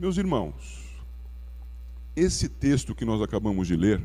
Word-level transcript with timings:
Meus 0.00 0.16
irmãos, 0.16 0.54
esse 2.16 2.48
texto 2.48 2.94
que 2.94 3.04
nós 3.04 3.20
acabamos 3.20 3.68
de 3.68 3.76
ler 3.76 4.02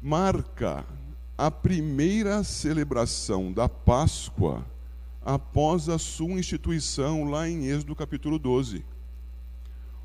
marca 0.00 0.86
a 1.36 1.50
primeira 1.50 2.42
celebração 2.44 3.52
da 3.52 3.68
Páscoa 3.68 4.64
após 5.20 5.90
a 5.90 5.98
sua 5.98 6.40
instituição 6.40 7.24
lá 7.24 7.46
em 7.46 7.66
Êxodo 7.66 7.94
capítulo 7.94 8.38
12. 8.38 8.82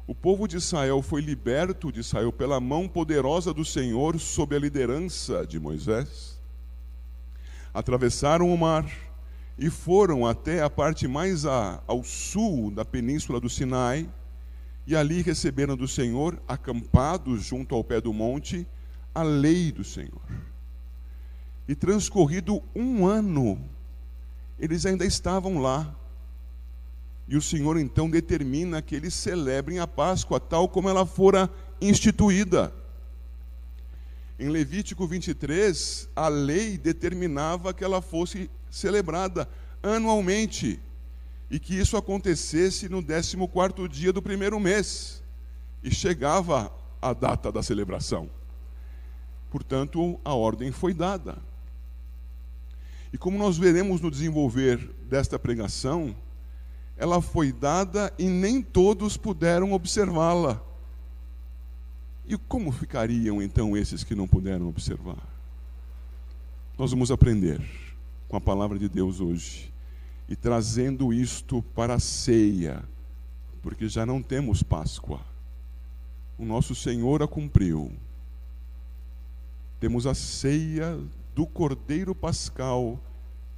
O 0.05 0.14
povo 0.14 0.45
de 0.45 0.57
Israel 0.57 1.02
foi 1.02 1.21
liberto 1.21 1.89
de 1.89 2.02
Israel 2.02 2.34
pela 2.34 2.59
mão 2.59 2.86
poderosa 2.86 3.54
do 3.54 3.64
Senhor 3.64 4.20
sob 4.20 4.57
a 4.57 4.59
liderança 4.59 5.48
de 5.48 5.57
Moisés. 5.57 6.37
Atravessaram 7.73 8.54
o 8.54 8.57
mar 8.57 9.07
e 9.57 9.70
foram 9.70 10.25
até 10.25 10.61
a 10.61 10.70
parte 10.70 11.07
mais 11.07 11.46
a, 11.46 11.82
ao 11.88 12.04
sul 12.04 12.70
da 12.70 12.86
península 12.86 13.39
do 13.39 13.50
Sinai, 13.50 14.07
e 14.86 14.96
ali 14.96 15.21
receberam 15.21 15.75
do 15.75 15.88
Senhor, 15.88 16.42
acampados 16.48 17.43
junto 17.43 17.75
ao 17.75 17.84
pé 17.84 18.00
do 18.00 18.14
monte, 18.14 18.65
a 19.14 19.24
lei 19.24 19.71
do 19.71 19.84
Senhor. 19.84 20.21
E 21.68 21.75
transcorrido 21.75 22.64
um 22.75 23.06
ano, 23.06 23.60
eles 24.57 24.86
ainda 24.86 25.06
estavam 25.06 25.60
lá. 25.60 25.93
E 27.28 27.36
o 27.36 27.42
Senhor 27.42 27.78
então 27.78 28.10
determina 28.10 28.82
que 28.82 28.96
eles 28.96 29.14
celebrem 29.14 29.79
a 29.79 29.87
Páscoa 29.87 30.39
tal 30.39 30.70
como 30.70 30.87
ela 30.87 31.06
fora 31.06 31.50
instituída. 31.82 32.73
Em 34.39 34.50
Levítico 34.50 35.08
23, 35.08 36.09
a 36.16 36.27
lei 36.27 36.78
determinava 36.78 37.73
que 37.73 37.84
ela 37.84 38.02
fosse 38.02 38.50
celebrada 38.70 39.50
anualmente 39.81 40.80
e 41.50 41.59
que 41.59 41.73
isso 41.73 41.98
acontecesse 41.98 42.88
no 42.89 43.03
14 43.03 43.88
dia 43.89 44.14
do 44.14 44.22
primeiro 44.22 44.59
mês. 44.59 45.23
E 45.84 45.89
chegava 45.89 46.72
a 47.02 47.14
data 47.14 47.52
da 47.52 47.64
celebração. 47.64 48.30
Portanto, 49.50 50.20
a 50.23 50.34
ordem 50.34 50.72
foi 50.72 50.94
dada. 50.94 51.38
E 53.12 53.17
como 53.17 53.38
nós 53.38 53.58
veremos 53.58 54.02
no 54.02 54.12
desenvolver 54.12 54.78
desta 55.09 55.40
pregação, 55.40 56.16
ela 56.97 57.22
foi 57.22 57.52
dada 57.52 58.14
e 58.19 58.25
nem 58.28 58.62
todos 58.62 59.16
puderam 59.16 59.72
observá-la. 59.72 60.62
E 62.28 62.38
como 62.38 62.72
ficariam 62.72 63.42
então 63.42 63.78
esses 63.78 64.03
que 64.03 64.14
não 64.14 64.28
puderam 64.28 64.67
observar? 64.67 65.17
Nós 66.78 66.92
vamos 66.92 67.09
aprender 67.09 67.61
com 68.28 68.36
a 68.36 68.42
palavra 68.42 68.78
de 68.78 68.89
Deus 68.89 69.22
hoje 69.22 69.73
e 70.28 70.36
trazendo 70.36 71.14
isto 71.14 71.61
para 71.73 71.94
a 71.94 72.00
ceia, 72.00 72.84
porque 73.61 73.88
já 73.88 74.06
não 74.06 74.22
temos 74.22 74.61
Páscoa. 74.61 75.22
O 76.38 76.45
nosso 76.45 76.75
Senhor 76.75 77.23
a 77.23 77.28
cumpriu. 77.28 77.92
Temos 79.80 80.06
a 80.06 80.14
ceia 80.14 81.00
do 81.34 81.47
Cordeiro 81.47 82.14
Pascal 82.14 83.00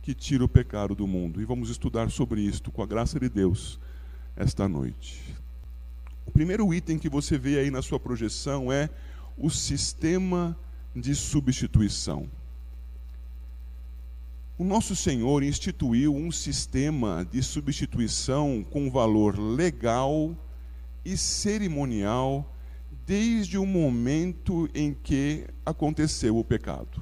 que 0.01 0.13
tira 0.13 0.43
o 0.43 0.49
pecado 0.49 0.93
do 0.93 1.07
mundo. 1.07 1.41
E 1.41 1.45
vamos 1.45 1.69
estudar 1.69 2.09
sobre 2.11 2.41
isto, 2.41 2.71
com 2.71 2.83
a 2.83 2.85
graça 2.85 3.19
de 3.19 3.29
Deus, 3.29 3.79
esta 4.35 4.67
noite. 4.67 5.38
O 6.29 6.31
primeiro 6.31 6.71
item 6.71 6.99
que 6.99 7.09
você 7.09 7.39
vê 7.39 7.57
aí 7.57 7.71
na 7.71 7.81
sua 7.81 7.99
projeção 7.99 8.71
é 8.71 8.87
o 9.35 9.49
sistema 9.49 10.55
de 10.95 11.15
substituição. 11.15 12.29
O 14.55 14.63
nosso 14.63 14.95
Senhor 14.95 15.41
instituiu 15.41 16.15
um 16.15 16.31
sistema 16.31 17.27
de 17.31 17.41
substituição 17.41 18.63
com 18.69 18.91
valor 18.91 19.39
legal 19.39 20.37
e 21.03 21.17
cerimonial 21.17 22.55
desde 23.07 23.57
o 23.57 23.65
momento 23.65 24.69
em 24.75 24.93
que 24.93 25.47
aconteceu 25.65 26.37
o 26.37 26.45
pecado. 26.45 27.01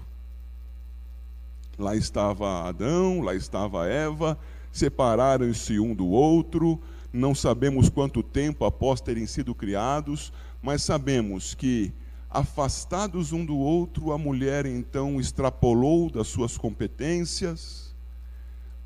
Lá 1.78 1.98
estava 1.98 2.66
Adão, 2.66 3.20
lá 3.20 3.36
estava 3.36 3.90
Eva, 3.90 4.40
separaram-se 4.72 5.82
um 5.82 5.94
do 5.94 6.08
outro, 6.08 6.82
não 7.12 7.34
sabemos 7.34 7.90
quanto 7.90 8.22
tempo 8.22 8.66
após 8.66 9.01
terem 9.01 9.25
sido 9.25 9.56
criados, 9.56 10.31
mas 10.62 10.84
sabemos 10.84 11.53
que 11.53 11.91
afastados 12.29 13.31
um 13.31 13.45
do 13.45 13.57
outro, 13.57 14.12
a 14.12 14.18
mulher 14.18 14.66
então 14.66 15.19
extrapolou 15.19 16.09
das 16.09 16.28
suas 16.28 16.57
competências, 16.57 17.95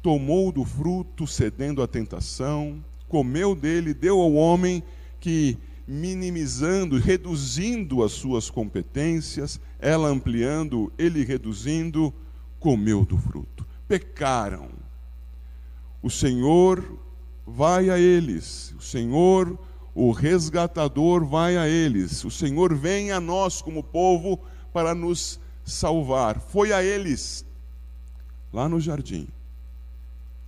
tomou 0.01 0.51
do 0.51 0.63
fruto, 0.63 1.27
cedendo 1.27 1.81
à 1.81 1.87
tentação, 1.87 2.83
comeu 3.07 3.55
dele, 3.55 3.93
deu 3.93 4.19
ao 4.19 4.33
homem 4.33 4.81
que, 5.19 5.57
minimizando, 5.87 6.97
reduzindo 6.97 8.03
as 8.03 8.13
suas 8.13 8.49
competências, 8.49 9.59
ela 9.79 10.07
ampliando, 10.07 10.91
ele 10.97 11.23
reduzindo, 11.23 12.13
comeu 12.59 13.03
do 13.03 13.17
fruto. 13.17 13.65
Pecaram. 13.87 14.69
O 16.01 16.09
Senhor 16.09 16.97
vai 17.53 17.89
a 17.89 17.99
eles, 17.99 18.73
o 18.77 18.81
Senhor 18.81 19.57
o 19.93 20.11
resgatador 20.11 21.25
vai 21.25 21.57
a 21.57 21.67
eles. 21.67 22.23
O 22.23 22.31
Senhor 22.31 22.73
vem 22.75 23.11
a 23.11 23.19
nós 23.19 23.61
como 23.61 23.83
povo 23.83 24.39
para 24.71 24.95
nos 24.95 25.39
salvar. 25.65 26.39
Foi 26.39 26.71
a 26.71 26.83
eles 26.83 27.45
lá 28.53 28.69
no 28.69 28.79
jardim. 28.79 29.27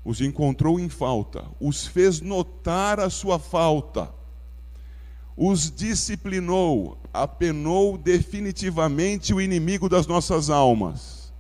Os 0.04 0.22
encontrou 0.22 0.80
em 0.80 0.90
falta, 0.90 1.46
os 1.62 1.88
fez 1.88 2.20
notar 2.20 3.00
a 3.00 3.10
sua 3.10 3.40
falta. 3.40 4.12
Os 5.36 5.72
disciplinou, 5.72 6.98
apenou 7.14 7.98
definitivamente 7.98 9.34
o 9.34 9.42
inimigo 9.42 9.88
das 9.88 10.06
nossas 10.06 10.50
almas. 10.50 11.34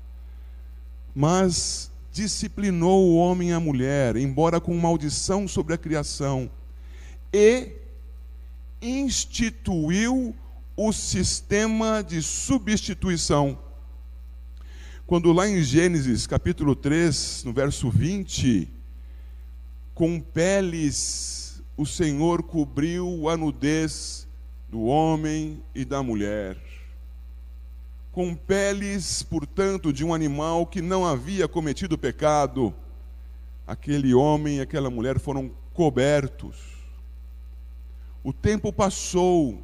Mas 1.14 1.92
disciplinou 2.14 3.10
o 3.10 3.16
homem 3.18 3.50
e 3.50 3.54
a 3.54 3.60
mulher, 3.60 4.16
embora 4.16 4.62
com 4.62 4.78
maldição 4.78 5.48
sobre 5.48 5.74
a 5.74 5.78
criação, 5.78 6.50
e 7.34 7.72
instituiu 8.80 10.36
o 10.78 10.94
sistema 10.94 12.04
de 12.04 12.22
substituição. 12.22 13.58
Quando 15.08 15.34
lá 15.34 15.50
em 15.50 15.62
Gênesis 15.64 16.28
capítulo 16.28 16.76
3, 16.76 17.44
no 17.46 17.52
verso 17.52 17.90
20, 17.90 18.70
com 19.96 20.20
peles 20.20 21.62
o 21.76 21.86
Senhor 21.86 22.44
cobriu 22.44 23.28
a 23.28 23.36
nudez 23.36 24.28
do 24.70 24.84
homem 24.84 25.64
e 25.74 25.84
da 25.84 26.04
mulher. 26.04 26.73
Com 28.14 28.34
peles, 28.34 29.22
portanto, 29.24 29.92
de 29.92 30.06
um 30.06 30.14
animal 30.14 30.66
que 30.66 30.82
não 30.82 31.06
havia 31.06 31.50
cometido 31.50 31.98
pecado, 31.98 32.74
aquele 33.68 34.14
homem 34.14 34.60
e 34.60 34.62
aquela 34.62 34.90
mulher 34.90 35.20
foram 35.20 35.52
cobertos 35.74 36.74
o 38.24 38.32
tempo 38.32 38.72
passou, 38.72 39.62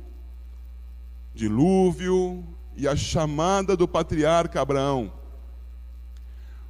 dilúvio 1.33 2.45
e 2.75 2.87
a 2.87 2.95
chamada 2.95 3.75
do 3.77 3.87
patriarca 3.87 4.59
Abraão. 4.59 5.13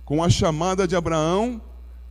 Com 0.05 0.23
a 0.23 0.29
chamada 0.29 0.87
de 0.87 0.95
Abraão, 0.95 1.59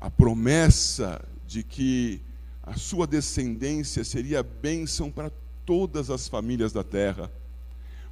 a 0.01 0.11
promessa 0.11 1.25
de 1.47 1.63
que 1.63 2.21
a 2.61 2.75
sua 2.75 3.07
descendência 3.07 4.03
seria 4.03 4.43
bênção 4.43 5.13
para 5.13 5.31
todas 5.65 6.11
as 6.11 6.27
famílias 6.27 6.73
da 6.73 6.83
terra. 6.83 7.31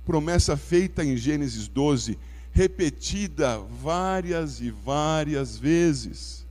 Promessa 0.07 0.57
feita 0.57 1.05
em 1.05 1.17
Gênesis 1.17 1.67
12, 1.67 2.17
repetida 2.53 3.59
várias 3.59 4.61
e 4.61 4.71
várias 4.71 5.59
vezes. 5.59 6.47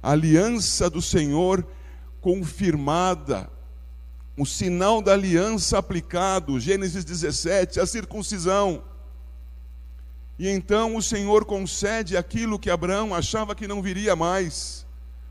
A 0.00 0.12
aliança 0.12 0.88
do 0.88 1.02
Senhor 1.02 1.66
confirmada 2.20 3.50
o 4.38 4.46
sinal 4.46 5.02
da 5.02 5.12
aliança 5.12 5.76
aplicado, 5.76 6.60
Gênesis 6.60 7.04
17, 7.04 7.80
a 7.80 7.84
circuncisão. 7.86 8.84
E 10.38 10.48
então 10.48 10.94
o 10.94 11.02
Senhor 11.02 11.44
concede 11.44 12.16
aquilo 12.16 12.60
que 12.60 12.70
Abraão 12.70 13.12
achava 13.12 13.56
que 13.56 13.66
não 13.66 13.82
viria 13.82 14.14
mais, 14.14 14.86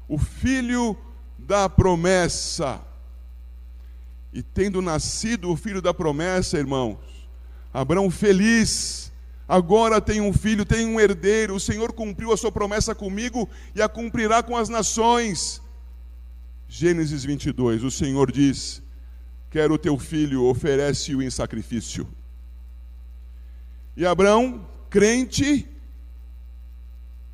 o 0.06 0.18
filho 0.18 0.98
da 1.40 1.70
promessa. 1.70 2.82
E 4.34 4.44
tendo 4.44 4.82
nascido 4.82 5.50
o 5.50 5.56
filho 5.56 5.82
da 5.82 5.94
promessa, 5.94 6.58
irmãos, 6.58 7.21
Abraão 7.74 8.12
feliz, 8.12 9.12
agora 9.48 10.02
tem 10.02 10.20
um 10.20 10.34
filho, 10.34 10.66
tem 10.66 10.86
um 10.86 11.00
herdeiro, 11.00 11.56
o 11.56 11.60
Senhor 11.60 11.94
cumpriu 11.94 12.34
a 12.34 12.38
sua 12.38 12.52
promessa 12.52 12.94
comigo 12.94 13.50
e 13.74 13.82
a 13.82 13.88
cumprirá 13.88 14.44
com 14.44 14.58
as 14.58 14.68
nações. 14.68 15.62
Gênesis 16.68 17.24
22, 17.24 17.84
o 17.84 17.92
Senhor 17.92 18.32
diz: 18.32 18.82
quero 19.50 19.76
o 19.76 19.78
teu 19.78 19.98
filho, 19.98 20.44
oferece-o 20.46 21.22
em 21.22 21.30
sacrifício. 21.30 22.08
E 23.96 24.06
Abraão, 24.06 24.68
crente, 24.90 25.68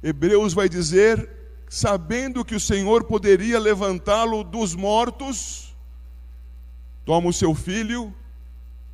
Hebreus 0.04 0.54
vai 0.54 0.70
dizer, 0.70 1.30
sabendo 1.68 2.46
que 2.46 2.56
o 2.56 2.60
Senhor 2.60 3.04
poderia 3.06 3.60
levantá-lo 3.60 4.44
dos 4.44 4.76
mortos, 4.76 5.76
toma 7.06 7.30
o 7.30 7.34
seu 7.34 7.56
filho 7.56 8.14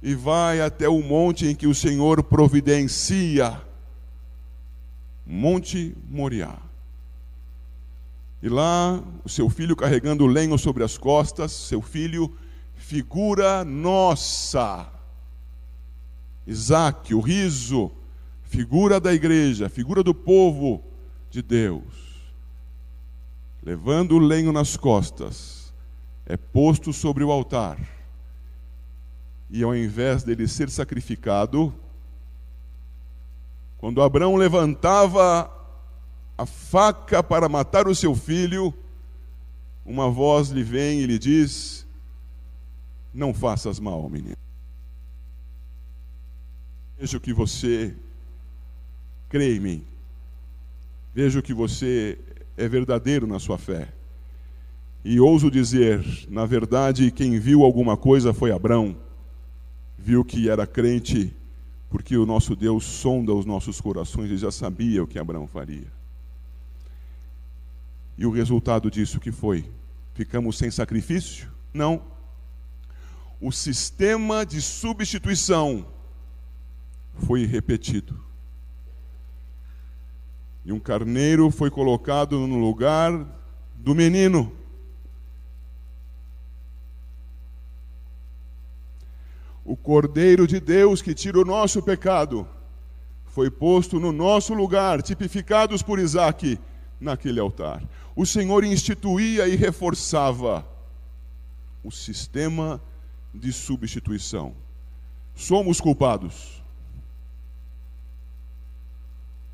e 0.04 0.14
vai 0.14 0.60
até 0.60 0.90
o 0.90 1.02
monte 1.02 1.48
em 1.48 1.56
que 1.56 1.66
o 1.66 1.74
Senhor 1.74 2.22
providencia 2.22 3.60
Monte 5.26 5.96
Moriá. 6.10 6.58
E 8.42 8.50
lá, 8.50 9.02
o 9.24 9.30
seu 9.30 9.50
filho 9.50 9.74
carregando 9.74 10.28
lenho 10.28 10.58
sobre 10.58 10.84
as 10.84 10.98
costas, 10.98 11.54
seu 11.54 11.82
filho, 11.82 12.36
figura 12.76 13.64
nossa. 13.64 14.92
Isaac, 16.46 17.16
o 17.16 17.22
riso, 17.22 17.90
figura 18.44 19.00
da 19.00 19.14
igreja, 19.14 19.70
figura 19.70 20.04
do 20.04 20.14
povo 20.14 20.84
de 21.32 21.42
Deus. 21.42 22.22
Levando 23.64 24.16
o 24.16 24.20
lenho 24.20 24.52
nas 24.52 24.76
costas, 24.76 25.74
é 26.26 26.36
posto 26.36 26.92
sobre 26.92 27.24
o 27.24 27.32
altar. 27.32 27.93
E 29.54 29.62
ao 29.62 29.76
invés 29.76 30.24
dele 30.24 30.48
ser 30.48 30.68
sacrificado, 30.68 31.72
quando 33.78 34.02
Abraão 34.02 34.36
levantava 34.36 35.48
a 36.36 36.44
faca 36.44 37.22
para 37.22 37.48
matar 37.48 37.88
o 37.88 37.94
seu 37.94 38.16
filho, 38.16 38.74
uma 39.86 40.10
voz 40.10 40.50
lhe 40.50 40.64
vem 40.64 41.02
e 41.02 41.06
lhe 41.06 41.20
diz: 41.20 41.86
Não 43.14 43.32
faças 43.32 43.80
mal, 43.80 44.10
menino. 44.10 44.36
Vejo 46.98 47.20
que 47.20 47.32
você 47.32 47.96
crê 49.30 49.56
em 49.56 49.60
mim. 49.60 49.84
Vejo 51.14 51.44
que 51.44 51.54
você 51.54 52.18
é 52.58 52.68
verdadeiro 52.68 53.28
na 53.28 53.38
sua 53.38 53.60
fé. 53.60 53.94
E 55.06 55.20
ouso 55.20 55.52
dizer, 55.52 56.04
na 56.28 56.44
verdade, 56.48 57.12
quem 57.12 57.38
viu 57.38 57.64
alguma 57.64 57.96
coisa 57.96 58.34
foi 58.34 58.52
Abraão. 58.52 58.98
Viu 60.04 60.26
que 60.26 60.50
era 60.50 60.68
crente 60.68 61.34
porque 61.90 62.18
o 62.18 62.26
nosso 62.26 62.58
Deus 62.58 62.84
sonda 62.84 63.34
os 63.34 63.46
nossos 63.46 63.80
corações 63.80 64.30
e 64.30 64.36
já 64.36 64.52
sabia 64.52 65.02
o 65.02 65.08
que 65.08 65.18
Abraão 65.18 65.48
faria. 65.48 65.88
E 68.18 68.26
o 68.26 68.32
resultado 68.32 68.92
disso 68.92 69.18
que 69.18 69.32
foi? 69.32 69.72
Ficamos 70.14 70.58
sem 70.58 70.70
sacrifício? 70.70 71.50
Não. 71.74 72.02
O 73.40 73.50
sistema 73.50 74.46
de 74.46 74.62
substituição 74.62 75.88
foi 77.20 77.46
repetido. 77.46 78.20
E 80.66 80.74
um 80.74 80.82
carneiro 80.82 81.50
foi 81.50 81.72
colocado 81.72 82.46
no 82.46 82.60
lugar 82.60 83.26
do 83.76 83.96
menino. 83.96 84.52
O 89.66 89.76
Cordeiro 89.76 90.46
de 90.46 90.60
Deus 90.60 91.02
que 91.02 91.14
tira 91.14 91.40
o 91.40 91.46
nosso 91.46 91.82
pecado, 91.82 92.48
foi 93.26 93.50
posto 93.50 94.00
no 94.00 94.12
nosso 94.12 94.54
lugar, 94.54 95.02
tipificados 95.02 95.82
por 95.82 96.00
Isaac, 96.00 96.60
naquele 97.00 97.40
altar. 97.40 97.84
O 98.16 98.26
Senhor 98.26 98.64
instituía 98.64 99.48
e 99.48 99.56
reforçava 99.56 100.68
o 101.84 101.92
sistema 101.92 102.82
de 103.34 103.52
substituição. 103.52 104.54
Somos 105.36 105.82
culpados, 105.82 106.62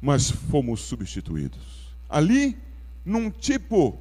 mas 0.02 0.30
fomos 0.30 0.82
substituídos. 0.82 1.96
Ali, 2.10 2.58
num 3.06 3.32
tipo, 3.32 3.98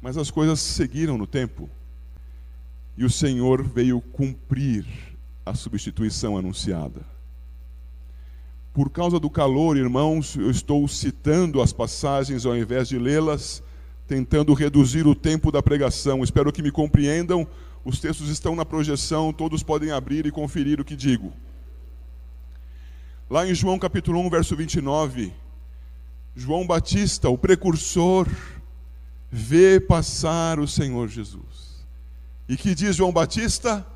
mas 0.00 0.16
as 0.16 0.30
coisas 0.30 0.60
seguiram 0.60 1.18
no 1.18 1.26
tempo. 1.26 1.68
E 2.96 3.04
o 3.04 3.10
Senhor 3.10 3.62
veio 3.62 4.00
cumprir 4.00 4.86
a 5.44 5.54
substituição 5.54 6.36
anunciada. 6.36 7.00
Por 8.72 8.90
causa 8.90 9.20
do 9.20 9.30
calor, 9.30 9.76
irmãos, 9.76 10.34
eu 10.36 10.50
estou 10.50 10.86
citando 10.88 11.62
as 11.62 11.72
passagens 11.72 12.44
ao 12.44 12.56
invés 12.56 12.88
de 12.88 12.98
lê-las, 12.98 13.62
tentando 14.06 14.52
reduzir 14.52 15.06
o 15.06 15.14
tempo 15.14 15.52
da 15.52 15.62
pregação. 15.62 16.24
Espero 16.24 16.52
que 16.52 16.62
me 16.62 16.72
compreendam. 16.72 17.46
Os 17.84 18.00
textos 18.00 18.28
estão 18.28 18.56
na 18.56 18.64
projeção, 18.64 19.32
todos 19.32 19.62
podem 19.62 19.90
abrir 19.90 20.26
e 20.26 20.30
conferir 20.32 20.80
o 20.80 20.84
que 20.84 20.96
digo. 20.96 21.32
Lá 23.30 23.46
em 23.46 23.54
João 23.54 23.78
capítulo 23.78 24.18
1, 24.20 24.30
verso 24.30 24.56
29, 24.56 25.32
João 26.34 26.66
Batista, 26.66 27.28
o 27.28 27.38
precursor, 27.38 28.26
vê 29.30 29.78
passar 29.78 30.58
o 30.58 30.66
Senhor 30.66 31.08
Jesus. 31.08 31.63
E 32.48 32.56
que 32.56 32.74
diz 32.74 32.96
João 32.96 33.12
Batista? 33.12 33.86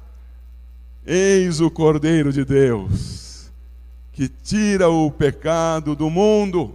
Eis 1.05 1.61
o 1.61 1.71
Cordeiro 1.71 2.33
de 2.33 2.45
Deus, 2.45 3.51
que 4.13 4.29
tira 4.29 4.89
o 4.89 5.11
pecado 5.11 5.95
do 5.95 6.09
mundo. 6.09 6.75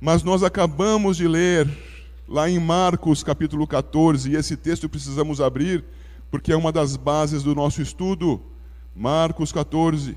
Mas 0.00 0.22
nós 0.22 0.42
acabamos 0.42 1.16
de 1.16 1.26
ler 1.26 1.68
lá 2.28 2.48
em 2.48 2.58
Marcos 2.60 3.24
capítulo 3.24 3.66
14, 3.66 4.30
e 4.30 4.36
esse 4.36 4.56
texto 4.56 4.88
precisamos 4.88 5.40
abrir, 5.40 5.84
porque 6.30 6.52
é 6.52 6.56
uma 6.56 6.70
das 6.70 6.96
bases 6.96 7.42
do 7.42 7.54
nosso 7.54 7.82
estudo. 7.82 8.40
Marcos 8.94 9.52
14. 9.52 10.16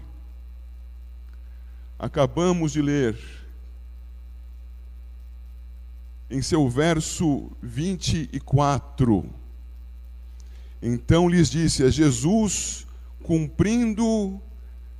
Acabamos 1.98 2.72
de 2.72 2.82
ler 2.82 3.18
em 6.30 6.42
seu 6.42 6.70
verso 6.70 7.52
24. 7.62 9.43
Então 10.86 11.30
lhes 11.30 11.50
disse: 11.50 11.86
É 11.86 11.90
Jesus 11.90 12.86
cumprindo 13.24 14.38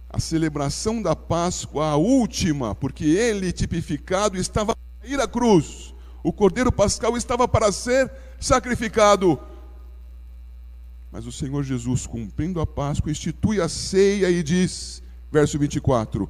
a 0.10 0.18
celebração 0.18 1.02
da 1.02 1.14
Páscoa, 1.14 1.88
a 1.88 1.98
última, 1.98 2.74
porque 2.74 3.04
ele, 3.04 3.52
tipificado, 3.52 4.38
estava 4.38 4.72
a 4.72 5.08
ir 5.08 5.20
à 5.20 5.28
cruz. 5.28 5.94
O 6.24 6.32
cordeiro 6.32 6.72
pascal 6.72 7.18
estava 7.18 7.50
para 7.50 7.70
ser 7.74 8.10
sacrificado. 8.40 9.38
Mas 11.12 11.26
o 11.26 11.34
Senhor 11.34 11.62
Jesus, 11.64 12.08
cumprindo 12.08 12.62
a 12.62 12.66
Páscoa, 12.66 13.12
institui 13.12 13.60
a 13.60 13.68
ceia 13.68 14.30
e 14.30 14.42
diz, 14.42 15.04
verso 15.30 15.60
24: 15.60 16.30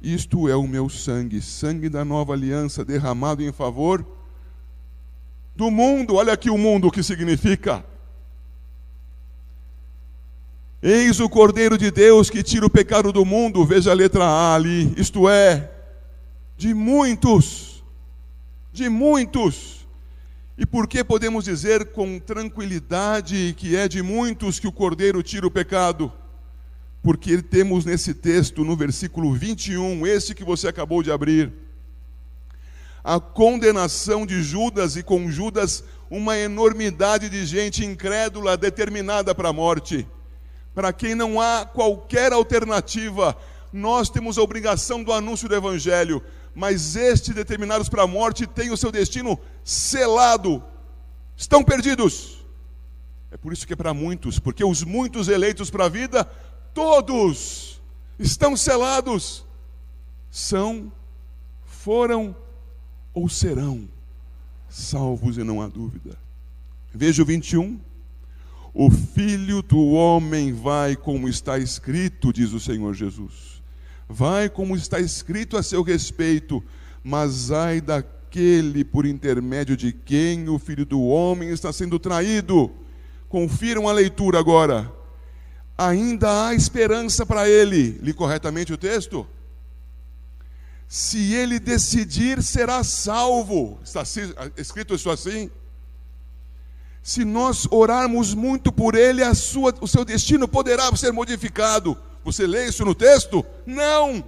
Isto 0.00 0.48
é 0.48 0.56
o 0.56 0.66
meu 0.66 0.88
sangue, 0.88 1.42
sangue 1.42 1.90
da 1.90 2.06
nova 2.06 2.32
aliança, 2.32 2.82
derramado 2.82 3.42
em 3.42 3.52
favor 3.52 4.02
do 5.54 5.70
mundo. 5.70 6.14
Olha 6.14 6.32
aqui 6.32 6.48
o 6.48 6.56
mundo 6.56 6.88
o 6.88 6.90
que 6.90 7.02
significa 7.02 7.84
Eis 10.86 11.18
o 11.18 11.30
Cordeiro 11.30 11.78
de 11.78 11.90
Deus 11.90 12.28
que 12.28 12.42
tira 12.42 12.66
o 12.66 12.68
pecado 12.68 13.10
do 13.10 13.24
mundo, 13.24 13.64
veja 13.64 13.90
a 13.90 13.94
letra 13.94 14.22
A 14.26 14.54
ali, 14.54 14.92
isto 14.98 15.26
é, 15.26 15.72
de 16.58 16.74
muitos, 16.74 17.82
de 18.70 18.90
muitos. 18.90 19.88
E 20.58 20.66
por 20.66 20.86
que 20.86 21.02
podemos 21.02 21.46
dizer 21.46 21.86
com 21.92 22.18
tranquilidade 22.18 23.54
que 23.56 23.74
é 23.74 23.88
de 23.88 24.02
muitos 24.02 24.60
que 24.60 24.68
o 24.68 24.72
Cordeiro 24.72 25.22
tira 25.22 25.46
o 25.46 25.50
pecado? 25.50 26.12
Porque 27.02 27.40
temos 27.40 27.86
nesse 27.86 28.12
texto, 28.12 28.62
no 28.62 28.76
versículo 28.76 29.32
21, 29.32 30.06
esse 30.06 30.34
que 30.34 30.44
você 30.44 30.68
acabou 30.68 31.02
de 31.02 31.10
abrir, 31.10 31.50
a 33.02 33.18
condenação 33.18 34.26
de 34.26 34.42
Judas 34.42 34.96
e 34.96 35.02
com 35.02 35.30
Judas 35.30 35.82
uma 36.10 36.36
enormidade 36.36 37.30
de 37.30 37.46
gente 37.46 37.82
incrédula 37.82 38.54
determinada 38.54 39.34
para 39.34 39.48
a 39.48 39.52
morte 39.54 40.06
para 40.74 40.92
quem 40.92 41.14
não 41.14 41.40
há 41.40 41.64
qualquer 41.64 42.32
alternativa, 42.32 43.36
nós 43.72 44.10
temos 44.10 44.38
a 44.38 44.42
obrigação 44.42 45.02
do 45.02 45.12
anúncio 45.12 45.48
do 45.48 45.54
Evangelho, 45.54 46.22
mas 46.54 46.96
estes 46.96 47.34
determinados 47.34 47.88
para 47.88 48.02
a 48.02 48.06
morte 48.06 48.46
têm 48.46 48.70
o 48.70 48.76
seu 48.76 48.90
destino 48.90 49.38
selado, 49.62 50.62
estão 51.36 51.62
perdidos. 51.62 52.44
É 53.30 53.36
por 53.36 53.52
isso 53.52 53.66
que 53.66 53.72
é 53.72 53.76
para 53.76 53.94
muitos, 53.94 54.38
porque 54.38 54.64
os 54.64 54.82
muitos 54.82 55.28
eleitos 55.28 55.70
para 55.70 55.86
a 55.86 55.88
vida, 55.88 56.24
todos 56.72 57.80
estão 58.18 58.56
selados, 58.56 59.44
são, 60.30 60.92
foram 61.64 62.36
ou 63.12 63.28
serão 63.28 63.88
salvos 64.68 65.38
e 65.38 65.44
não 65.44 65.62
há 65.62 65.68
dúvida. 65.68 66.18
Veja 66.92 67.22
o 67.22 67.26
21. 67.26 67.80
O 68.74 68.90
filho 68.90 69.62
do 69.62 69.78
homem 69.92 70.52
vai 70.52 70.96
como 70.96 71.28
está 71.28 71.56
escrito, 71.58 72.32
diz 72.32 72.52
o 72.52 72.58
Senhor 72.58 72.92
Jesus. 72.92 73.62
Vai 74.08 74.48
como 74.48 74.74
está 74.74 74.98
escrito 74.98 75.56
a 75.56 75.62
seu 75.62 75.80
respeito, 75.80 76.60
mas 77.02 77.52
ai 77.52 77.80
daquele 77.80 78.84
por 78.84 79.06
intermédio 79.06 79.76
de 79.76 79.92
quem 79.92 80.48
o 80.48 80.58
filho 80.58 80.84
do 80.84 81.00
homem 81.02 81.50
está 81.50 81.72
sendo 81.72 82.00
traído. 82.00 82.68
Confiram 83.28 83.88
a 83.88 83.92
leitura 83.92 84.40
agora. 84.40 84.92
Ainda 85.78 86.48
há 86.48 86.54
esperança 86.54 87.24
para 87.24 87.48
ele. 87.48 87.98
Li 88.02 88.12
corretamente 88.12 88.72
o 88.72 88.76
texto? 88.76 89.24
Se 90.88 91.32
ele 91.32 91.60
decidir, 91.60 92.42
será 92.42 92.82
salvo. 92.82 93.78
Está 93.84 94.02
escrito 94.56 94.96
isso 94.96 95.10
assim? 95.10 95.48
Se 97.04 97.22
nós 97.22 97.68
orarmos 97.70 98.32
muito 98.32 98.72
por 98.72 98.94
ele, 98.94 99.22
a 99.22 99.34
sua, 99.34 99.74
o 99.78 99.86
seu 99.86 100.06
destino 100.06 100.48
poderá 100.48 100.90
ser 100.96 101.12
modificado. 101.12 101.98
Você 102.24 102.46
lê 102.46 102.66
isso 102.66 102.82
no 102.82 102.94
texto? 102.94 103.44
Não. 103.66 104.24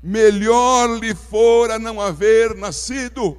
Melhor 0.00 0.96
lhe 1.00 1.12
fora 1.12 1.76
não 1.76 2.00
haver 2.00 2.54
nascido. 2.54 3.36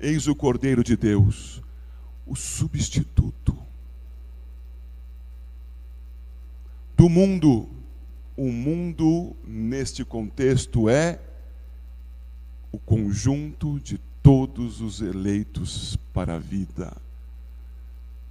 Eis 0.00 0.26
o 0.26 0.34
Cordeiro 0.34 0.82
de 0.82 0.96
Deus, 0.96 1.62
o 2.26 2.34
substituto 2.34 3.56
do 6.96 7.08
mundo. 7.08 7.68
O 8.36 8.50
mundo, 8.50 9.36
neste 9.44 10.04
contexto, 10.04 10.88
é 10.88 11.20
o 12.72 12.78
conjunto 12.78 13.78
de 13.78 14.07
todos 14.22 14.80
os 14.80 15.00
eleitos 15.00 15.96
para 16.12 16.36
a 16.36 16.38
vida. 16.38 16.96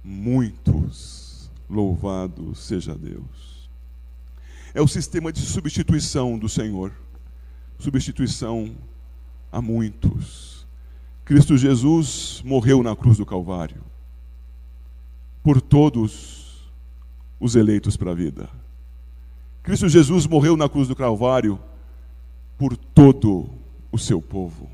Muitos, 0.02 1.50
louvado 1.68 2.54
seja 2.54 2.94
Deus. 2.94 3.68
É 4.74 4.80
o 4.80 4.88
sistema 4.88 5.32
de 5.32 5.40
substituição 5.40 6.38
do 6.38 6.48
Senhor 6.48 6.92
substituição 7.78 8.74
a 9.52 9.62
muitos. 9.62 10.66
Cristo 11.24 11.56
Jesus 11.56 12.42
morreu 12.44 12.82
na 12.82 12.96
cruz 12.96 13.18
do 13.18 13.26
Calvário 13.26 13.82
por 15.42 15.60
todos 15.60 16.70
os 17.38 17.54
eleitos 17.54 17.96
para 17.96 18.10
a 18.10 18.14
vida. 18.14 18.50
Cristo 19.62 19.88
Jesus 19.88 20.26
morreu 20.26 20.56
na 20.56 20.68
cruz 20.68 20.88
do 20.88 20.96
Calvário 20.96 21.58
por 22.56 22.76
todo 22.76 23.48
o 23.92 23.98
seu 23.98 24.20
povo. 24.20 24.68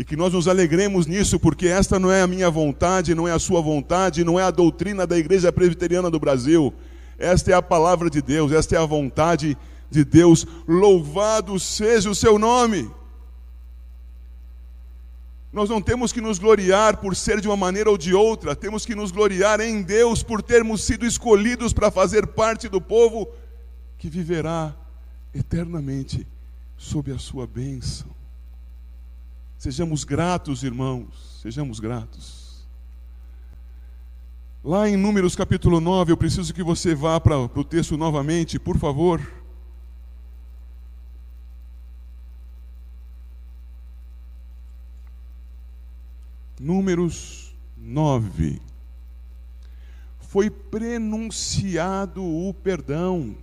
E 0.00 0.04
que 0.04 0.16
nós 0.16 0.32
nos 0.32 0.48
alegremos 0.48 1.06
nisso, 1.06 1.38
porque 1.38 1.66
esta 1.68 1.98
não 1.98 2.10
é 2.10 2.22
a 2.22 2.26
minha 2.26 2.48
vontade, 2.48 3.14
não 3.14 3.28
é 3.28 3.32
a 3.32 3.38
sua 3.38 3.60
vontade, 3.60 4.24
não 4.24 4.40
é 4.40 4.42
a 4.42 4.50
doutrina 4.50 5.06
da 5.06 5.18
Igreja 5.18 5.52
Presbiteriana 5.52 6.10
do 6.10 6.18
Brasil. 6.18 6.72
Esta 7.18 7.50
é 7.50 7.54
a 7.54 7.60
palavra 7.60 8.08
de 8.08 8.22
Deus, 8.22 8.50
esta 8.50 8.74
é 8.74 8.78
a 8.78 8.86
vontade 8.86 9.58
de 9.90 10.02
Deus. 10.02 10.46
Louvado 10.66 11.60
seja 11.60 12.08
o 12.08 12.14
seu 12.14 12.38
nome. 12.38 12.90
Nós 15.52 15.68
não 15.68 15.82
temos 15.82 16.12
que 16.12 16.20
nos 16.22 16.38
gloriar 16.38 16.96
por 16.96 17.14
ser 17.14 17.38
de 17.38 17.46
uma 17.46 17.56
maneira 17.58 17.90
ou 17.90 17.98
de 17.98 18.14
outra, 18.14 18.56
temos 18.56 18.86
que 18.86 18.94
nos 18.94 19.12
gloriar 19.12 19.60
em 19.60 19.82
Deus 19.82 20.22
por 20.22 20.40
termos 20.40 20.82
sido 20.82 21.04
escolhidos 21.04 21.74
para 21.74 21.90
fazer 21.90 22.26
parte 22.28 22.70
do 22.70 22.80
povo 22.80 23.28
que 23.98 24.08
viverá 24.08 24.74
eternamente 25.34 26.26
sob 26.78 27.12
a 27.12 27.18
sua 27.18 27.46
bênção. 27.46 28.19
Sejamos 29.60 30.04
gratos, 30.04 30.62
irmãos, 30.62 31.38
sejamos 31.42 31.80
gratos. 31.80 32.66
Lá 34.64 34.88
em 34.88 34.96
Números 34.96 35.36
capítulo 35.36 35.82
9, 35.82 36.12
eu 36.12 36.16
preciso 36.16 36.54
que 36.54 36.62
você 36.62 36.94
vá 36.94 37.20
para 37.20 37.36
o 37.38 37.62
texto 37.62 37.94
novamente, 37.94 38.58
por 38.58 38.78
favor. 38.78 39.20
Números 46.58 47.54
9. 47.76 48.62
Foi 50.20 50.48
prenunciado 50.48 52.24
o 52.24 52.54
perdão. 52.54 53.36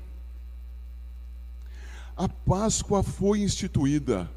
A 2.16 2.28
Páscoa 2.28 3.04
foi 3.04 3.42
instituída 3.42 4.28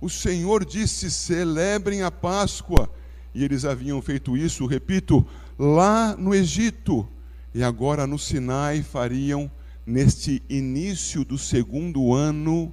o 0.00 0.08
Senhor 0.08 0.64
disse: 0.64 1.10
celebrem 1.10 2.02
a 2.02 2.10
Páscoa. 2.10 2.90
E 3.34 3.44
eles 3.44 3.64
haviam 3.64 4.00
feito 4.00 4.36
isso, 4.36 4.66
repito, 4.66 5.26
lá 5.58 6.16
no 6.16 6.34
Egito. 6.34 7.06
E 7.54 7.62
agora 7.62 8.06
no 8.06 8.18
Sinai 8.18 8.82
fariam, 8.82 9.50
neste 9.86 10.42
início 10.48 11.24
do 11.24 11.38
segundo 11.38 12.14
ano, 12.14 12.72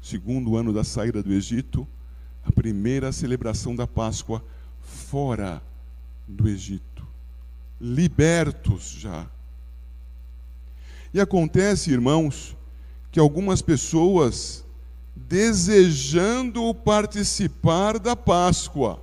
segundo 0.00 0.56
ano 0.56 0.72
da 0.72 0.84
saída 0.84 1.22
do 1.22 1.32
Egito, 1.32 1.86
a 2.44 2.52
primeira 2.52 3.12
celebração 3.12 3.74
da 3.74 3.86
Páscoa 3.86 4.44
fora 4.80 5.62
do 6.26 6.48
Egito. 6.48 7.06
Libertos 7.80 8.90
já. 8.98 9.26
E 11.12 11.20
acontece, 11.20 11.90
irmãos, 11.90 12.56
que 13.10 13.20
algumas 13.20 13.62
pessoas 13.62 14.64
desejando 15.26 16.72
participar 16.74 17.98
da 17.98 18.14
Páscoa. 18.14 19.02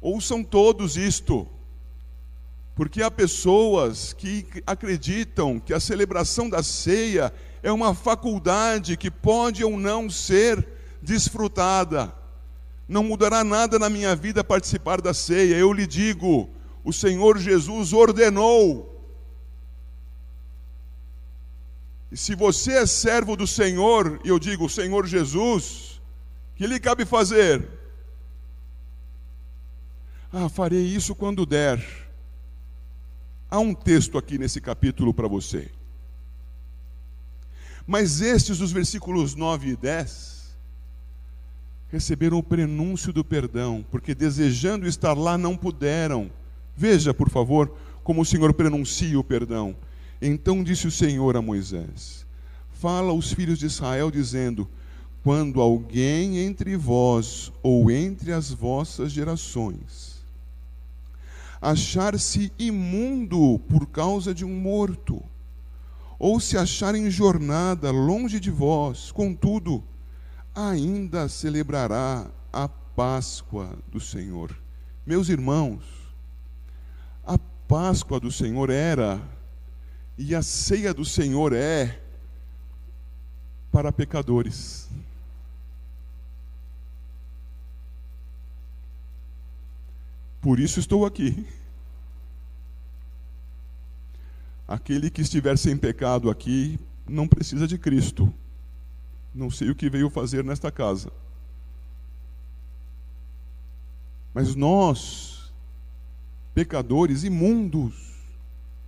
Ouçam 0.00 0.44
todos 0.44 0.96
isto, 0.96 1.46
porque 2.74 3.02
há 3.02 3.10
pessoas 3.10 4.12
que 4.12 4.46
acreditam 4.66 5.58
que 5.58 5.74
a 5.74 5.80
celebração 5.80 6.48
da 6.48 6.62
ceia 6.62 7.32
é 7.62 7.70
uma 7.72 7.94
faculdade 7.94 8.96
que 8.96 9.10
pode 9.10 9.64
ou 9.64 9.78
não 9.78 10.08
ser 10.08 10.66
desfrutada. 11.00 12.12
Não 12.88 13.02
mudará 13.04 13.42
nada 13.44 13.78
na 13.78 13.88
minha 13.88 14.14
vida 14.14 14.44
participar 14.44 15.00
da 15.00 15.14
ceia. 15.14 15.56
Eu 15.56 15.72
lhe 15.72 15.86
digo, 15.86 16.48
o 16.84 16.92
Senhor 16.92 17.38
Jesus 17.38 17.92
ordenou 17.92 18.91
E 22.12 22.16
se 22.18 22.34
você 22.34 22.72
é 22.72 22.84
servo 22.84 23.34
do 23.34 23.46
Senhor, 23.46 24.20
e 24.22 24.28
eu 24.28 24.38
digo, 24.38 24.68
Senhor 24.68 25.06
Jesus, 25.06 25.98
que 26.54 26.66
lhe 26.66 26.78
cabe 26.78 27.06
fazer? 27.06 27.66
Ah, 30.30 30.50
farei 30.50 30.82
isso 30.84 31.14
quando 31.14 31.46
der. 31.46 31.82
Há 33.50 33.58
um 33.58 33.72
texto 33.72 34.18
aqui 34.18 34.36
nesse 34.36 34.60
capítulo 34.60 35.14
para 35.14 35.26
você. 35.26 35.70
Mas 37.86 38.20
estes, 38.20 38.60
os 38.60 38.70
versículos 38.70 39.34
9 39.34 39.70
e 39.70 39.76
10, 39.76 40.54
receberam 41.90 42.36
o 42.36 42.42
prenúncio 42.42 43.10
do 43.10 43.24
perdão, 43.24 43.82
porque 43.90 44.14
desejando 44.14 44.86
estar 44.86 45.16
lá 45.16 45.38
não 45.38 45.56
puderam. 45.56 46.30
Veja, 46.76 47.14
por 47.14 47.30
favor, 47.30 47.74
como 48.04 48.20
o 48.20 48.26
Senhor 48.26 48.52
prenuncia 48.52 49.18
o 49.18 49.24
perdão. 49.24 49.74
Então 50.22 50.62
disse 50.62 50.86
o 50.86 50.90
Senhor 50.90 51.36
a 51.36 51.42
Moisés: 51.42 52.24
Fala 52.70 53.10
aos 53.10 53.32
filhos 53.32 53.58
de 53.58 53.66
Israel, 53.66 54.10
dizendo: 54.10 54.66
Quando 55.22 55.60
alguém 55.60 56.38
entre 56.38 56.76
vós 56.76 57.52
ou 57.62 57.90
entre 57.90 58.32
as 58.32 58.50
vossas 58.50 59.12
gerações 59.12 60.12
achar-se 61.62 62.52
imundo 62.58 63.60
por 63.68 63.86
causa 63.86 64.34
de 64.34 64.44
um 64.44 64.52
morto, 64.52 65.22
ou 66.18 66.40
se 66.40 66.58
achar 66.58 66.96
em 66.96 67.08
jornada 67.08 67.92
longe 67.92 68.40
de 68.40 68.50
vós, 68.50 69.12
contudo, 69.12 69.82
ainda 70.52 71.28
celebrará 71.28 72.28
a 72.52 72.68
Páscoa 72.68 73.78
do 73.88 74.00
Senhor. 74.00 74.54
Meus 75.06 75.28
irmãos, 75.28 75.84
a 77.24 77.38
Páscoa 77.38 78.18
do 78.18 78.30
Senhor 78.30 78.68
era 78.68 79.20
e 80.22 80.36
a 80.36 80.42
ceia 80.42 80.94
do 80.94 81.04
Senhor 81.04 81.52
é 81.52 82.00
para 83.72 83.90
pecadores. 83.90 84.88
Por 90.40 90.60
isso 90.60 90.78
estou 90.78 91.04
aqui. 91.04 91.44
Aquele 94.68 95.10
que 95.10 95.22
estiver 95.22 95.58
sem 95.58 95.76
pecado 95.76 96.30
aqui 96.30 96.78
não 97.04 97.26
precisa 97.26 97.66
de 97.66 97.76
Cristo. 97.76 98.32
Não 99.34 99.50
sei 99.50 99.70
o 99.70 99.74
que 99.74 99.90
veio 99.90 100.08
fazer 100.08 100.44
nesta 100.44 100.70
casa. 100.70 101.10
Mas 104.32 104.54
nós, 104.54 105.52
pecadores 106.54 107.24
imundos, 107.24 108.11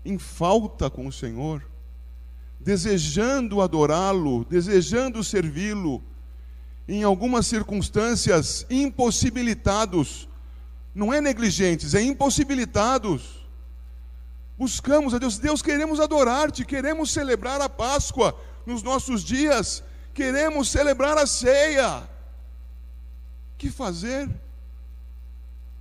em 0.05 0.19
falta 0.19 0.91
com 0.91 1.07
o 1.07 1.13
Senhor, 1.13 1.65
desejando 2.61 3.61
adorá-lo, 3.61 4.45
desejando 4.45 5.25
servi-lo, 5.25 6.03
em 6.87 7.03
algumas 7.03 7.47
circunstâncias 7.47 8.67
impossibilitados, 8.69 10.29
não 10.95 11.13
é 11.13 11.21
negligentes, 11.21 11.95
é 11.95 12.03
impossibilitados. 12.03 13.47
Buscamos 14.57 15.15
a 15.15 15.19
Deus, 15.19 15.39
Deus 15.39 15.63
queremos 15.63 15.99
adorar-te, 15.99 16.65
queremos 16.65 17.11
celebrar 17.11 17.61
a 17.61 17.69
Páscoa 17.69 18.39
nos 18.67 18.83
nossos 18.83 19.25
dias, 19.25 19.83
queremos 20.13 20.69
celebrar 20.69 21.19
a 21.19 21.27
ceia. 21.27 22.09
Que 23.57 23.71
fazer? 23.71 24.29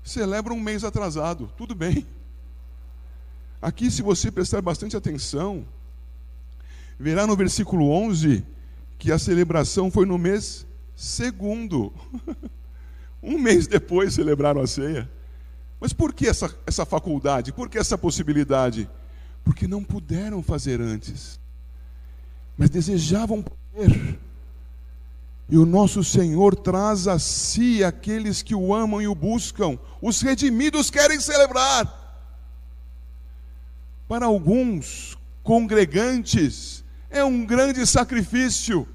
Celebra 0.03 0.53
um 0.53 0.59
mês 0.59 0.83
atrasado, 0.83 1.51
tudo 1.55 1.75
bem. 1.75 2.07
Aqui, 3.63 3.89
se 3.89 4.01
você 4.01 4.29
prestar 4.29 4.62
bastante 4.62 4.98
atenção, 4.98 5.65
verá 7.00 7.25
no 7.25 7.34
versículo 7.34 7.89
11 7.91 8.43
que 9.00 9.10
a 9.10 9.17
celebração 9.17 9.89
foi 9.89 10.05
no 10.05 10.17
mês 10.17 10.67
segundo. 10.93 11.93
um 13.24 13.38
mês 13.38 13.65
depois 13.65 14.15
celebraram 14.15 14.60
a 14.60 14.67
ceia. 14.67 15.10
Mas 15.79 15.93
por 15.93 16.13
que 16.13 16.27
essa, 16.27 16.53
essa 16.67 16.86
faculdade? 16.86 17.53
Por 17.53 17.70
que 17.70 17.77
essa 17.77 17.98
possibilidade? 17.98 18.89
Porque 19.46 19.65
não 19.65 19.82
puderam 19.82 20.43
fazer 20.43 20.82
antes, 20.82 21.39
mas 22.58 22.70
desejavam 22.70 23.41
poder. 23.41 24.20
E 25.48 25.58
o 25.58 25.65
nosso 25.65 26.03
Senhor 26.03 26.53
traz 26.53 27.08
a 27.08 27.17
si 27.17 27.82
aqueles 27.82 28.41
que 28.41 28.53
o 28.53 28.75
amam 28.75 29.01
e 29.01 29.08
o 29.08 29.15
buscam. 29.15 29.79
Os 30.01 30.22
redimidos 30.22 30.89
querem 30.89 31.22
celebrar. 31.22 32.02
Para 34.13 34.27
alguns 34.27 35.17
congregantes, 35.41 36.86
é 37.10 37.24
um 37.24 37.43
grande 37.43 37.84
sacrifício. 37.88 38.88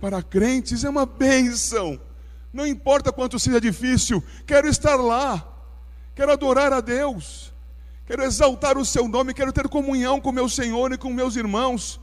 Para 0.00 0.20
crentes, 0.24 0.82
é 0.82 0.90
uma 0.90 1.06
bênção. 1.06 2.00
Não 2.52 2.66
importa 2.66 3.12
quanto 3.12 3.38
seja 3.38 3.60
difícil, 3.60 4.20
quero 4.44 4.66
estar 4.66 4.96
lá 4.96 5.52
quero 6.16 6.32
adorar 6.32 6.72
a 6.72 6.80
Deus, 6.80 7.54
quero 8.06 8.24
exaltar 8.24 8.76
o 8.76 8.84
seu 8.84 9.06
nome, 9.06 9.32
quero 9.32 9.52
ter 9.52 9.68
comunhão 9.68 10.20
com 10.20 10.32
meu 10.32 10.48
Senhor 10.48 10.92
e 10.92 10.98
com 10.98 11.12
meus 11.12 11.36
irmãos, 11.36 12.00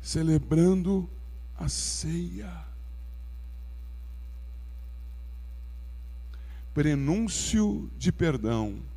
celebrando 0.00 1.08
a 1.56 1.68
ceia. 1.68 2.52
Prenúncio 6.74 7.88
de 7.96 8.10
perdão. 8.10 8.90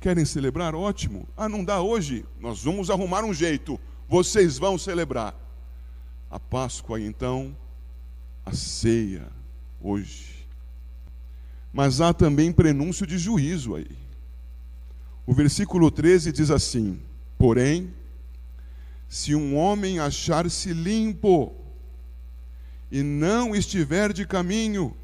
Querem 0.00 0.24
celebrar? 0.24 0.74
Ótimo. 0.74 1.28
Ah, 1.36 1.48
não 1.48 1.64
dá 1.64 1.80
hoje? 1.80 2.24
Nós 2.40 2.62
vamos 2.62 2.90
arrumar 2.90 3.24
um 3.24 3.34
jeito. 3.34 3.80
Vocês 4.08 4.58
vão 4.58 4.78
celebrar. 4.78 5.34
A 6.30 6.38
Páscoa, 6.38 7.00
então, 7.00 7.56
a 8.44 8.52
ceia, 8.52 9.28
hoje 9.80 10.36
mas 11.76 12.00
há 12.00 12.14
também 12.14 12.50
prenúncio 12.50 13.06
de 13.06 13.18
juízo 13.18 13.74
aí. 13.74 13.90
O 15.26 15.34
versículo 15.34 15.90
13 15.90 16.32
diz 16.32 16.50
assim: 16.50 16.98
Porém, 17.36 17.92
se 19.06 19.34
um 19.34 19.54
homem 19.54 19.98
achar-se 19.98 20.72
limpo 20.72 21.54
e 22.90 23.02
não 23.02 23.54
estiver 23.54 24.14
de 24.14 24.26
caminho, 24.26 24.96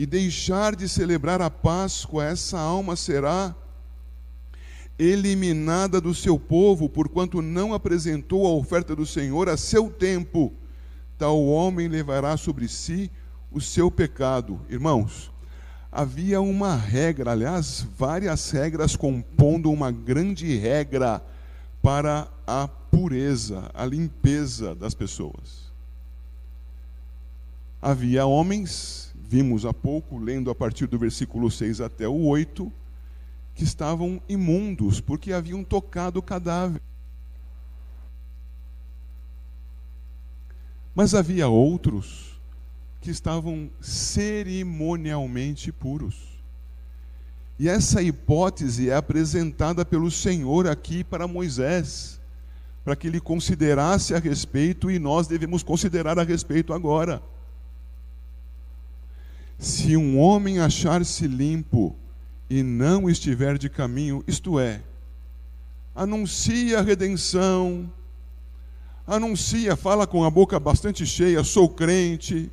e 0.00 0.06
deixar 0.06 0.74
de 0.74 0.88
celebrar 0.88 1.42
a 1.42 1.50
Páscoa, 1.50 2.24
essa 2.24 2.58
alma 2.58 2.96
será 2.96 3.54
eliminada 4.98 6.00
do 6.00 6.14
seu 6.14 6.38
povo, 6.38 6.88
porquanto 6.88 7.42
não 7.42 7.74
apresentou 7.74 8.46
a 8.46 8.50
oferta 8.50 8.96
do 8.96 9.04
Senhor 9.04 9.46
a 9.46 9.58
seu 9.58 9.90
tempo. 9.90 10.54
Tal 11.18 11.44
homem 11.44 11.86
levará 11.86 12.38
sobre 12.38 12.66
si 12.66 13.10
o 13.52 13.60
seu 13.60 13.90
pecado. 13.90 14.58
Irmãos, 14.70 15.30
havia 15.92 16.40
uma 16.40 16.74
regra, 16.74 17.32
aliás, 17.32 17.86
várias 17.98 18.50
regras 18.50 18.96
compondo 18.96 19.70
uma 19.70 19.90
grande 19.90 20.56
regra 20.56 21.22
para 21.82 22.26
a 22.46 22.66
pureza, 22.66 23.70
a 23.74 23.84
limpeza 23.84 24.74
das 24.74 24.94
pessoas. 24.94 25.70
Havia 27.82 28.24
homens, 28.24 29.09
vimos 29.30 29.64
há 29.64 29.72
pouco, 29.72 30.18
lendo 30.18 30.50
a 30.50 30.54
partir 30.56 30.88
do 30.88 30.98
versículo 30.98 31.48
6 31.48 31.80
até 31.80 32.08
o 32.08 32.26
8, 32.26 32.72
que 33.54 33.62
estavam 33.62 34.20
imundos 34.28 35.00
porque 35.00 35.32
haviam 35.32 35.62
tocado 35.62 36.18
o 36.18 36.22
cadáver. 36.22 36.82
Mas 40.92 41.14
havia 41.14 41.46
outros 41.46 42.40
que 43.00 43.12
estavam 43.12 43.70
cerimonialmente 43.80 45.70
puros. 45.70 46.40
E 47.56 47.68
essa 47.68 48.02
hipótese 48.02 48.90
é 48.90 48.96
apresentada 48.96 49.84
pelo 49.84 50.10
Senhor 50.10 50.66
aqui 50.66 51.04
para 51.04 51.28
Moisés, 51.28 52.20
para 52.84 52.96
que 52.96 53.06
ele 53.06 53.20
considerasse 53.20 54.12
a 54.12 54.18
respeito 54.18 54.90
e 54.90 54.98
nós 54.98 55.28
devemos 55.28 55.62
considerar 55.62 56.18
a 56.18 56.24
respeito 56.24 56.72
agora. 56.72 57.22
Se 59.60 59.94
um 59.94 60.18
homem 60.18 60.58
achar-se 60.58 61.26
limpo 61.26 61.94
e 62.48 62.62
não 62.62 63.10
estiver 63.10 63.58
de 63.58 63.68
caminho, 63.68 64.24
isto 64.26 64.58
é, 64.58 64.80
anuncia 65.94 66.78
a 66.78 66.82
redenção, 66.82 67.92
anuncia, 69.06 69.76
fala 69.76 70.06
com 70.06 70.24
a 70.24 70.30
boca 70.30 70.58
bastante 70.58 71.04
cheia, 71.04 71.44
sou 71.44 71.68
crente, 71.68 72.50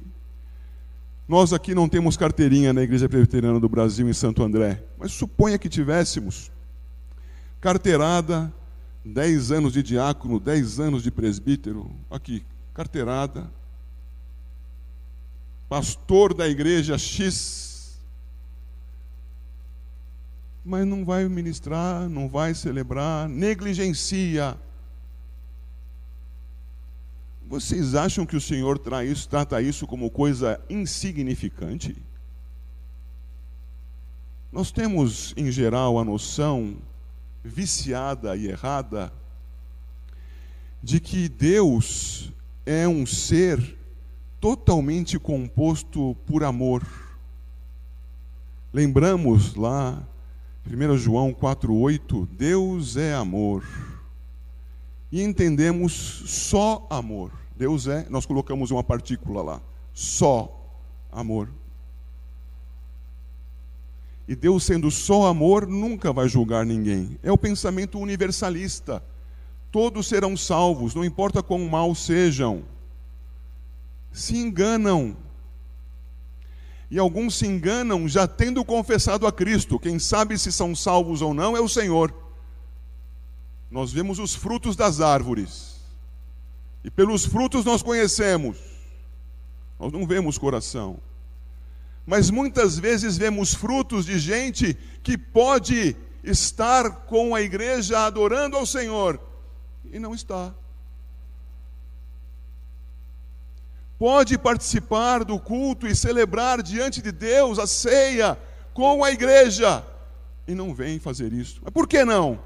nós 1.26 1.54
aqui 1.54 1.74
não 1.74 1.88
temos 1.88 2.18
carteirinha 2.18 2.74
na 2.74 2.84
Igreja 2.84 3.08
Presbiteriana 3.08 3.58
do 3.58 3.70
Brasil 3.70 4.10
em 4.10 4.14
Santo 4.14 4.44
André, 4.44 4.84
mas 5.00 5.14
suponha 5.14 5.58
que 5.58 5.70
tivéssemos. 5.70 6.52
Carteirada, 7.62 8.54
10 9.06 9.54
anos 9.54 9.72
de 9.72 9.82
diácono, 9.82 10.42
10 10.42 10.82
anos 10.82 11.04
de 11.04 11.10
presbítero, 11.10 11.90
aqui, 12.12 12.44
carteirada. 12.74 13.50
Pastor 15.70 16.34
da 16.34 16.48
igreja 16.48 16.98
X. 16.98 18.00
Mas 20.64 20.86
não 20.86 21.06
vai 21.06 21.28
ministrar, 21.28 22.10
não 22.10 22.28
vai 22.28 22.54
celebrar, 22.54 23.30
negligencia 23.30 24.58
vocês 27.50 27.96
acham 27.96 28.26
que 28.26 28.36
o 28.36 28.42
Senhor 28.42 28.80
isso, 29.06 29.30
trata 29.30 29.62
isso 29.62 29.88
como 29.88 30.12
coisa 30.12 30.60
insignificante? 30.70 31.96
Nós 34.52 34.70
temos, 34.70 35.34
em 35.38 35.50
geral, 35.50 35.98
a 35.98 36.04
noção 36.04 36.78
viciada 37.44 38.36
e 38.36 38.48
errada 38.48 39.14
de 40.84 41.00
que 41.00 41.30
Deus 41.30 42.34
é 42.66 42.86
um 42.86 43.06
ser 43.06 43.77
totalmente 44.40 45.18
composto 45.20 46.16
por 46.26 46.44
amor. 46.44 46.86
Lembramos 48.74 49.56
lá, 49.56 50.02
1 50.66 50.98
João 50.98 51.34
4,8: 51.34 52.28
Deus 52.32 52.98
é 52.98 53.14
amor 53.14 53.64
e 55.12 55.22
entendemos 55.22 55.94
só 55.94 56.86
amor. 56.90 57.32
Deus 57.56 57.88
é, 57.88 58.06
nós 58.10 58.26
colocamos 58.26 58.72
uma 58.72 58.84
partícula 58.84 59.42
lá, 59.42 59.62
só 59.94 60.54
amor. 61.12 61.50
E 64.28 64.36
Deus, 64.36 64.66
sendo 64.66 64.92
só 64.92 65.28
amor, 65.28 65.66
nunca 65.66 66.12
vai 66.12 66.28
julgar 66.28 66.66
ninguém. 66.66 67.18
É 67.24 67.32
o 67.32 67.38
pensamento 67.38 67.98
universalista. 67.98 69.02
Todos 69.72 70.08
serão 70.08 70.36
salvos, 70.36 70.94
não 70.94 71.06
importa 71.06 71.42
quão 71.42 71.68
mal 71.70 71.96
sejam. 71.96 72.64
Se 74.18 74.36
enganam. 74.36 75.16
E 76.90 76.98
alguns 76.98 77.36
se 77.36 77.46
enganam 77.46 78.08
já 78.08 78.28
tendo 78.28 78.66
confessado 78.66 79.28
a 79.28 79.32
Cristo. 79.32 79.78
Quem 79.78 80.00
sabe 80.00 80.40
se 80.40 80.52
são 80.52 80.76
salvos 80.76 81.22
ou 81.22 81.36
não 81.36 81.56
é 81.56 81.62
o 81.62 81.70
Senhor. 81.70 82.12
Nós 83.70 83.92
vemos 83.92 84.18
os 84.18 84.34
frutos 84.34 84.76
das 84.76 85.02
árvores. 85.02 85.76
E 86.84 86.90
pelos 86.90 87.28
frutos 87.28 87.64
nós 87.64 87.84
conhecemos. 87.84 88.58
Nós 89.80 89.94
não 89.94 90.08
vemos 90.08 90.40
coração. 90.40 91.00
Mas 92.04 92.32
muitas 92.32 92.80
vezes 92.80 93.18
vemos 93.18 93.54
frutos 93.54 94.08
de 94.08 94.18
gente 94.18 94.76
que 95.04 95.16
pode 95.16 95.96
estar 96.24 97.06
com 97.06 97.36
a 97.36 97.42
igreja 97.44 98.00
adorando 98.00 98.58
ao 98.58 98.66
Senhor 98.66 99.22
e 99.92 100.00
não 100.00 100.16
está. 100.16 100.56
Pode 103.98 104.38
participar 104.38 105.24
do 105.24 105.40
culto 105.40 105.88
e 105.88 105.96
celebrar 105.96 106.62
diante 106.62 107.02
de 107.02 107.12
Deus 107.12 107.58
a 107.58 107.66
ceia 107.66 108.38
com 108.74 109.04
a 109.04 109.12
igreja 109.12 109.86
e 110.48 110.54
não 110.54 110.74
vem 110.74 111.00
fazer 111.00 111.34
isso. 111.34 111.60
Mas 111.64 111.74
por 111.74 111.88
que 111.88 112.06
não? 112.06 112.40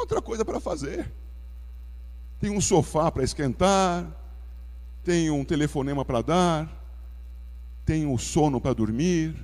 outra 0.00 0.20
coisa 0.20 0.44
para 0.44 0.58
fazer. 0.58 1.10
Tem 2.40 2.50
um 2.50 2.60
sofá 2.60 3.10
para 3.10 3.22
esquentar, 3.22 4.06
tem 5.04 5.30
um 5.30 5.44
telefonema 5.44 6.04
para 6.04 6.22
dar, 6.22 6.84
tem 7.84 8.06
o 8.06 8.12
um 8.12 8.18
sono 8.18 8.60
para 8.60 8.74
dormir, 8.74 9.36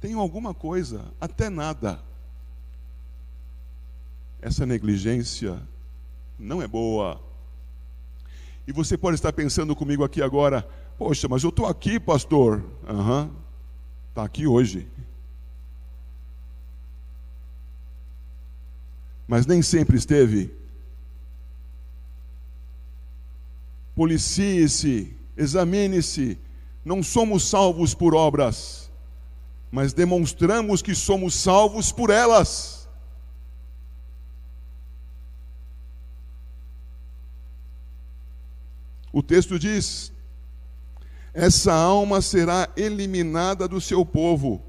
tem 0.00 0.14
alguma 0.14 0.54
coisa, 0.54 1.04
até 1.20 1.48
nada. 1.48 2.00
Essa 4.40 4.66
negligência 4.66 5.60
não 6.38 6.62
é 6.62 6.66
boa. 6.66 7.20
E 8.66 8.72
você 8.72 8.98
pode 8.98 9.14
estar 9.14 9.32
pensando 9.32 9.76
comigo 9.76 10.02
aqui 10.02 10.20
agora: 10.20 10.66
poxa, 10.98 11.28
mas 11.28 11.44
eu 11.44 11.50
estou 11.50 11.66
aqui, 11.66 12.00
pastor. 12.00 12.64
Aham, 12.88 13.22
uhum. 13.22 13.30
está 14.08 14.24
aqui 14.24 14.46
hoje. 14.46 14.88
Mas 19.28 19.46
nem 19.46 19.62
sempre 19.62 19.96
esteve. 19.96 20.52
Policie-se, 23.94 25.16
examine-se. 25.36 26.38
Não 26.84 27.02
somos 27.02 27.48
salvos 27.48 27.94
por 27.94 28.14
obras, 28.14 28.90
mas 29.72 29.92
demonstramos 29.92 30.82
que 30.82 30.94
somos 30.94 31.34
salvos 31.34 31.90
por 31.90 32.10
elas. 32.10 32.75
O 39.16 39.22
texto 39.22 39.58
diz: 39.58 40.12
essa 41.32 41.72
alma 41.72 42.20
será 42.20 42.68
eliminada 42.76 43.66
do 43.66 43.80
seu 43.80 44.04
povo. 44.04 44.62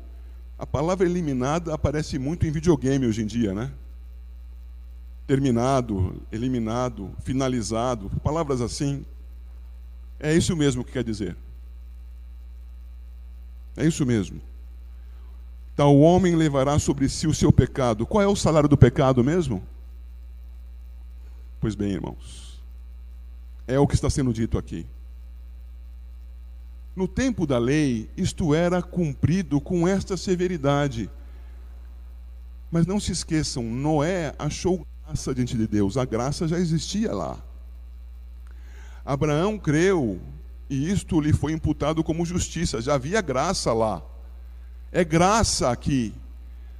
A 0.57 0.65
palavra 0.65 1.05
eliminada 1.05 1.73
aparece 1.73 2.17
muito 2.17 2.47
em 2.47 2.51
videogame 2.51 3.05
hoje 3.05 3.21
em 3.23 3.25
dia, 3.25 3.53
né? 3.53 3.73
terminado, 5.27 6.23
eliminado, 6.31 7.11
finalizado, 7.23 8.09
palavras 8.23 8.61
assim. 8.61 9.05
É 10.17 10.33
isso 10.33 10.55
mesmo 10.55 10.81
que 10.85 10.93
quer 10.93 11.03
dizer. 11.03 11.35
É 13.75 13.85
isso 13.85 14.05
mesmo. 14.05 14.41
Tal 15.75 15.99
homem 15.99 16.37
levará 16.37 16.79
sobre 16.79 17.09
si 17.09 17.27
o 17.27 17.33
seu 17.33 17.51
pecado. 17.51 18.05
Qual 18.05 18.23
é 18.23 18.27
o 18.27 18.35
salário 18.37 18.69
do 18.69 18.77
pecado 18.77 19.21
mesmo? 19.25 19.61
Pois 21.59 21.75
bem, 21.75 21.91
irmãos, 21.91 22.46
é 23.67 23.77
o 23.77 23.85
que 23.85 23.95
está 23.95 24.09
sendo 24.09 24.33
dito 24.33 24.57
aqui. 24.57 24.87
No 26.95 27.07
tempo 27.07 27.45
da 27.45 27.59
lei, 27.59 28.09
isto 28.17 28.55
era 28.55 28.81
cumprido 28.81 29.61
com 29.61 29.87
esta 29.87 30.17
severidade. 30.17 31.09
Mas 32.71 32.87
não 32.87 32.99
se 32.99 33.11
esqueçam, 33.11 33.61
Noé 33.63 34.33
achou 34.39 34.85
graça 35.05 35.35
diante 35.35 35.55
de 35.55 35.67
Deus, 35.67 35.95
a 35.95 36.05
graça 36.05 36.47
já 36.47 36.57
existia 36.57 37.13
lá. 37.13 37.37
Abraão 39.05 39.59
creu 39.59 40.19
e 40.69 40.91
isto 40.91 41.21
lhe 41.21 41.31
foi 41.31 41.53
imputado 41.53 42.03
como 42.03 42.25
justiça, 42.25 42.81
já 42.81 42.95
havia 42.95 43.21
graça 43.21 43.71
lá. 43.73 44.01
É 44.91 45.03
graça 45.03 45.69
aqui, 45.69 46.13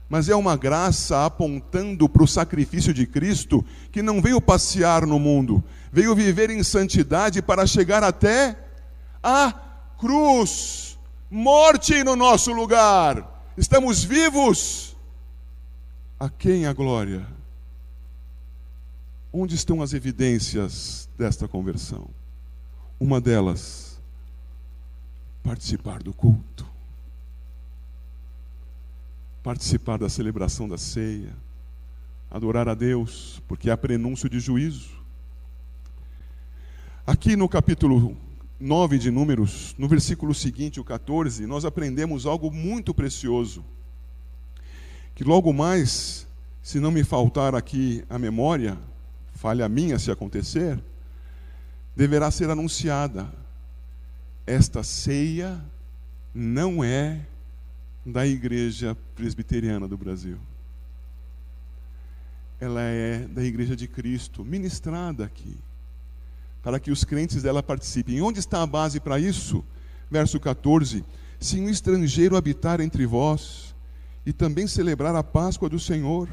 mas 0.09 0.29
é 0.29 0.35
uma 0.35 0.55
graça 0.55 1.25
apontando 1.25 2.07
para 2.07 2.23
o 2.23 2.27
sacrifício 2.27 2.93
de 2.93 3.05
Cristo, 3.05 3.63
que 3.91 4.01
não 4.01 4.21
veio 4.21 4.39
passear 4.39 5.05
no 5.05 5.19
mundo, 5.19 5.63
veio 5.91 6.15
viver 6.15 6.49
em 6.49 6.63
santidade 6.63 7.41
para 7.41 7.67
chegar 7.67 8.03
até 8.03 8.57
a 9.21 9.51
cruz, 9.97 10.97
morte 11.29 12.03
no 12.03 12.15
nosso 12.15 12.53
lugar. 12.53 13.51
Estamos 13.57 14.03
vivos. 14.03 14.95
A 16.19 16.29
quem 16.29 16.65
a 16.65 16.73
glória? 16.73 17.27
Onde 19.31 19.55
estão 19.55 19.81
as 19.81 19.93
evidências 19.93 21.09
desta 21.17 21.47
conversão? 21.47 22.07
Uma 22.99 23.19
delas, 23.19 23.99
participar 25.43 26.01
do 26.01 26.13
culto, 26.13 26.65
participar 29.47 29.97
da 29.97 30.09
celebração 30.09 30.67
da 30.67 30.77
ceia, 30.77 31.33
adorar 32.29 32.67
a 32.67 32.73
Deus, 32.73 33.41
porque 33.47 33.69
há 33.69 33.77
prenúncio 33.77 34.29
de 34.29 34.41
juízo. 34.41 34.89
Aqui 37.05 37.37
no 37.37 37.47
capítulo 37.47 38.17
9 38.59 38.97
de 38.97 39.09
Números, 39.09 39.73
no 39.77 39.87
versículo 39.87 40.35
seguinte, 40.35 40.81
o 40.81 40.83
14, 40.83 41.45
nós 41.45 41.63
aprendemos 41.63 42.25
algo 42.25 42.51
muito 42.51 42.93
precioso. 42.93 43.63
Que 45.15 45.23
logo 45.23 45.53
mais, 45.53 46.27
se 46.61 46.81
não 46.81 46.91
me 46.91 47.05
faltar 47.05 47.55
aqui 47.55 48.03
a 48.09 48.19
memória, 48.19 48.77
falha 49.31 49.69
minha 49.69 49.97
se 49.97 50.11
acontecer, 50.11 50.77
deverá 51.95 52.29
ser 52.31 52.49
anunciada. 52.49 53.33
Esta 54.45 54.83
ceia 54.83 55.57
não 56.35 56.83
é 56.83 57.21
da 58.07 58.25
Igreja 58.25 58.95
Presbiteriana 59.15 59.85
do 59.85 59.97
Brasil. 59.97 60.37
Ela 62.57 62.81
é 62.81 63.27
da 63.27 63.43
Igreja 63.43 63.75
de 63.75 63.85
Cristo, 63.85 64.45
ministrada 64.45 65.25
aqui, 65.25 65.57
para 66.63 66.79
que 66.79 66.89
os 66.89 67.03
crentes 67.03 67.43
dela 67.43 67.61
participem. 67.61 68.21
Onde 68.21 68.39
está 68.39 68.63
a 68.63 68.65
base 68.65 69.01
para 69.01 69.19
isso? 69.19 69.63
Verso 70.09 70.39
14: 70.39 71.03
Se 71.37 71.59
um 71.59 71.69
estrangeiro 71.69 72.37
habitar 72.37 72.79
entre 72.79 73.05
vós 73.05 73.75
e 74.25 74.31
também 74.31 74.67
celebrar 74.67 75.13
a 75.13 75.21
Páscoa 75.21 75.67
do 75.67 75.79
Senhor, 75.79 76.29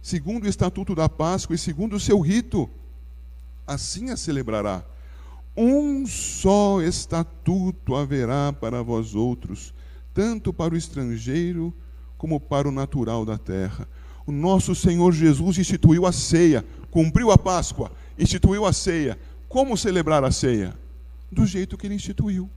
segundo 0.00 0.44
o 0.44 0.48
estatuto 0.48 0.94
da 0.94 1.08
Páscoa 1.08 1.56
e 1.56 1.58
segundo 1.58 1.96
o 1.96 2.00
seu 2.00 2.20
rito. 2.20 2.70
Assim 3.66 4.10
a 4.10 4.16
celebrará. 4.16 4.84
Um 5.56 6.06
só 6.06 6.80
estatuto 6.80 7.96
haverá 7.96 8.52
para 8.52 8.80
vós 8.82 9.16
outros, 9.16 9.74
tanto 10.16 10.50
para 10.50 10.72
o 10.72 10.76
estrangeiro 10.78 11.74
como 12.16 12.40
para 12.40 12.66
o 12.66 12.72
natural 12.72 13.26
da 13.26 13.36
terra. 13.36 13.86
O 14.26 14.32
nosso 14.32 14.74
Senhor 14.74 15.12
Jesus 15.12 15.58
instituiu 15.58 16.06
a 16.06 16.12
ceia, 16.12 16.64
cumpriu 16.90 17.30
a 17.30 17.36
Páscoa, 17.36 17.92
instituiu 18.18 18.64
a 18.64 18.72
ceia. 18.72 19.18
Como 19.46 19.76
celebrar 19.76 20.24
a 20.24 20.30
ceia? 20.30 20.74
Do 21.30 21.44
jeito 21.44 21.76
que 21.76 21.86
ele 21.86 21.96
instituiu. 21.96 22.48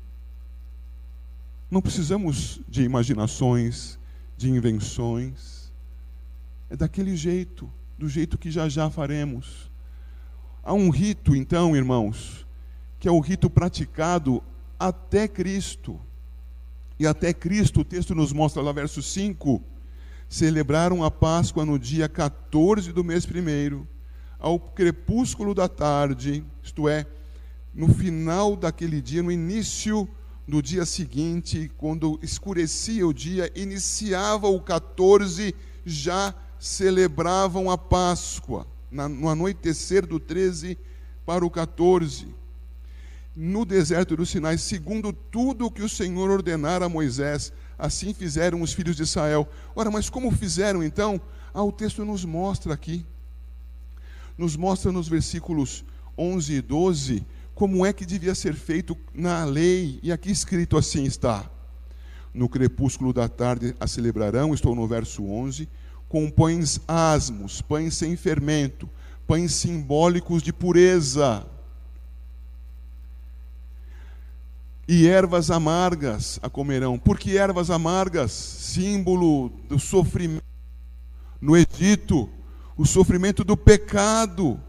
Não 1.69 1.81
precisamos 1.81 2.61
de 2.69 2.83
imaginações, 2.83 3.99
de 4.37 4.49
invenções 4.49 5.69
é 6.69 6.77
daquele 6.77 7.17
jeito, 7.17 7.69
do 7.97 8.07
jeito 8.07 8.37
que 8.37 8.49
já 8.49 8.69
já 8.69 8.89
faremos. 8.89 9.69
Há 10.63 10.73
um 10.73 10.89
rito, 10.89 11.35
então, 11.35 11.75
irmãos, 11.75 12.45
que 12.99 13.07
é 13.07 13.11
o 13.11 13.19
rito 13.19 13.49
praticado 13.49 14.41
até 14.79 15.27
Cristo. 15.27 15.99
E 16.99 17.07
até 17.07 17.33
Cristo, 17.33 17.79
o 17.79 17.85
texto 17.85 18.13
nos 18.13 18.33
mostra 18.33 18.61
lá, 18.61 18.73
verso 18.73 19.01
5, 19.01 19.63
celebraram 20.27 21.01
a 21.01 21.09
Páscoa 21.09 21.65
no 21.65 21.79
dia 21.79 22.09
14 22.09 22.91
do 22.91 23.05
mês 23.05 23.25
primeiro, 23.25 23.87
ao 24.37 24.59
crepúsculo 24.59 25.55
da 25.55 25.69
tarde, 25.69 26.43
isto 26.61 26.89
é, 26.89 27.05
no 27.73 27.87
final 27.93 28.57
daquele 28.57 29.01
dia, 29.01 29.23
no 29.23 29.31
início 29.31 30.09
do 30.45 30.61
dia 30.61 30.85
seguinte, 30.85 31.71
quando 31.77 32.19
escurecia 32.21 33.07
o 33.07 33.13
dia, 33.13 33.49
iniciava 33.55 34.47
o 34.47 34.59
14 34.59 35.55
já 35.85 36.35
celebravam 36.59 37.71
a 37.71 37.77
Páscoa, 37.77 38.67
no 38.91 39.29
anoitecer 39.29 40.05
do 40.05 40.19
13 40.19 40.77
para 41.25 41.45
o 41.45 41.49
14, 41.49 42.27
no 43.41 43.63
deserto 43.63 44.17
do 44.17 44.25
Sinai, 44.25 44.57
segundo 44.57 45.13
tudo 45.13 45.65
o 45.65 45.71
que 45.71 45.81
o 45.81 45.87
Senhor 45.87 46.29
ordenara 46.29 46.87
a 46.87 46.89
Moisés, 46.89 47.53
assim 47.77 48.13
fizeram 48.13 48.61
os 48.61 48.73
filhos 48.73 48.97
de 48.97 49.03
Israel. 49.03 49.47
Ora, 49.73 49.89
mas 49.89 50.09
como 50.09 50.29
fizeram 50.29 50.83
então? 50.83 51.21
Ah, 51.53 51.63
o 51.63 51.71
texto 51.71 52.03
nos 52.03 52.25
mostra 52.25 52.73
aqui, 52.73 53.05
nos 54.37 54.57
mostra 54.57 54.91
nos 54.91 55.07
versículos 55.07 55.85
11 56.17 56.53
e 56.53 56.61
12 56.61 57.25
como 57.55 57.85
é 57.85 57.93
que 57.93 58.05
devia 58.05 58.35
ser 58.35 58.55
feito 58.55 58.97
na 59.13 59.45
lei, 59.45 60.01
e 60.03 60.11
aqui 60.11 60.29
escrito 60.29 60.77
assim 60.77 61.05
está: 61.05 61.49
No 62.33 62.49
crepúsculo 62.49 63.13
da 63.13 63.29
tarde 63.29 63.73
a 63.79 63.87
celebrarão, 63.87 64.53
estou 64.53 64.75
no 64.75 64.85
verso 64.85 65.23
11 65.23 65.65
com 66.09 66.29
pães 66.29 66.81
asmos, 66.85 67.61
pães 67.61 67.93
sem 67.93 68.17
fermento, 68.17 68.89
pães 69.25 69.53
simbólicos 69.53 70.43
de 70.43 70.51
pureza. 70.51 71.47
E 74.91 75.07
ervas 75.07 75.51
amargas 75.51 76.39
a 76.41 76.49
comerão. 76.49 76.97
Por 76.97 77.19
que 77.19 77.37
ervas 77.37 77.69
amargas? 77.69 78.31
Símbolo 78.31 79.49
do 79.69 79.77
sofrimento 79.77 80.43
no 81.39 81.55
Egito, 81.55 82.27
o 82.75 82.87
sofrimento 82.87 83.43
do 83.43 83.55
pecado. 83.55 84.59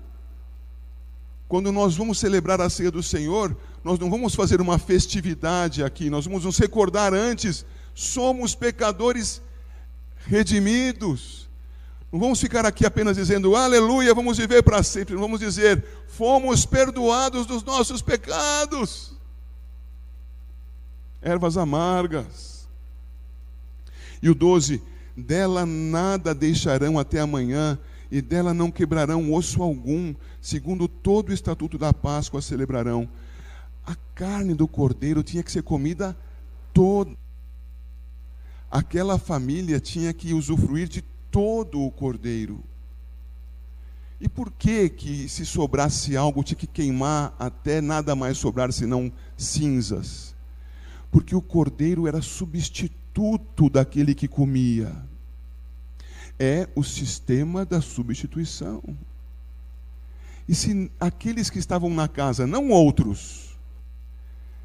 Quando 1.49 1.73
nós 1.73 1.97
vamos 1.97 2.19
celebrar 2.19 2.61
a 2.61 2.69
ceia 2.69 2.91
do 2.91 3.03
Senhor, 3.03 3.57
nós 3.83 3.99
não 3.99 4.11
vamos 4.11 4.35
fazer 4.35 4.61
uma 4.61 4.79
festividade 4.79 5.83
aqui, 5.83 6.11
nós 6.11 6.27
vamos 6.27 6.45
nos 6.45 6.59
recordar 6.59 7.15
antes, 7.15 7.65
somos 7.95 8.55
pecadores 8.55 9.41
redimidos. 10.27 11.49
Não 12.13 12.21
vamos 12.21 12.39
ficar 12.39 12.67
aqui 12.67 12.85
apenas 12.85 13.17
dizendo 13.17 13.57
aleluia, 13.57 14.15
vamos 14.15 14.37
viver 14.37 14.63
para 14.63 14.83
sempre. 14.83 15.15
Não 15.15 15.23
vamos 15.23 15.41
dizer 15.41 15.83
fomos 16.09 16.67
perdoados 16.67 17.47
dos 17.47 17.63
nossos 17.65 18.03
pecados. 18.03 19.19
Ervas 21.23 21.57
amargas. 21.57 22.69
E 24.23 24.29
o 24.29 24.35
12: 24.35 24.83
dela 25.17 25.65
nada 25.67 26.35
deixarão 26.35 26.99
até 26.99 27.21
amanhã, 27.21 27.79
e 28.11 28.21
dela 28.21 28.53
não 28.53 28.71
quebrarão 28.71 29.33
osso 29.33 29.63
algum, 29.63 30.15
segundo 30.41 30.89
todo 30.89 31.31
o 31.31 31.35
estatuto 31.35 31.79
da 31.79 31.93
Páscoa 31.93 32.43
celebrarão. 32.43 33.09
A 33.87 33.95
carne 34.15 34.55
do 34.55 34.69
cordeiro 34.69 35.23
tinha 35.23 35.43
que 35.43 35.53
ser 35.53 35.63
comida 35.63 36.17
toda 36.73 37.17
aquela 38.71 39.19
família 39.19 39.81
tinha 39.81 40.13
que 40.13 40.33
usufruir 40.33 40.89
de 40.89 41.03
todo 41.31 41.81
o 41.81 41.91
cordeiro. 41.91 42.63
E 44.21 44.29
por 44.29 44.51
que 44.53 44.89
que 44.89 45.29
se 45.29 45.45
sobrasse 45.47 46.17
algo 46.17 46.45
tinha 46.45 46.57
que 46.57 46.67
queimar 46.67 47.35
até 47.39 47.81
nada 47.81 48.15
mais 48.15 48.39
sobrar 48.39 48.73
senão 48.73 49.11
cinzas? 49.37 50.35
Porque 51.11 51.35
o 51.35 51.43
cordeiro 51.43 52.07
era 52.07 52.23
substituto 52.23 53.69
daquele 53.69 54.15
que 54.15 54.29
comia. 54.29 54.95
É 56.39 56.69
o 56.75 56.83
sistema 56.83 57.65
da 57.65 57.81
substituição. 57.81 58.83
E 60.49 60.55
se 60.55 60.91
aqueles 60.99 61.51
que 61.51 61.59
estavam 61.59 61.91
na 61.91 62.09
casa, 62.09 62.47
não 62.47 62.71
outros, 62.71 63.51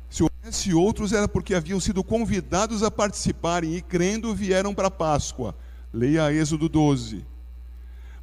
se 0.10 0.23
houvesse 0.23 0.73
outros, 0.73 1.12
era 1.12 1.27
porque 1.27 1.53
haviam 1.53 1.79
sido 1.79 2.03
convidados 2.03 2.84
a 2.84 2.89
participarem 2.89 3.75
e, 3.75 3.81
crendo, 3.81 4.34
vieram 4.34 4.73
para 4.73 4.88
a 4.88 4.91
Páscoa. 4.91 5.53
Leia 5.91 6.31
Êxodo 6.31 6.69
12. 6.69 7.25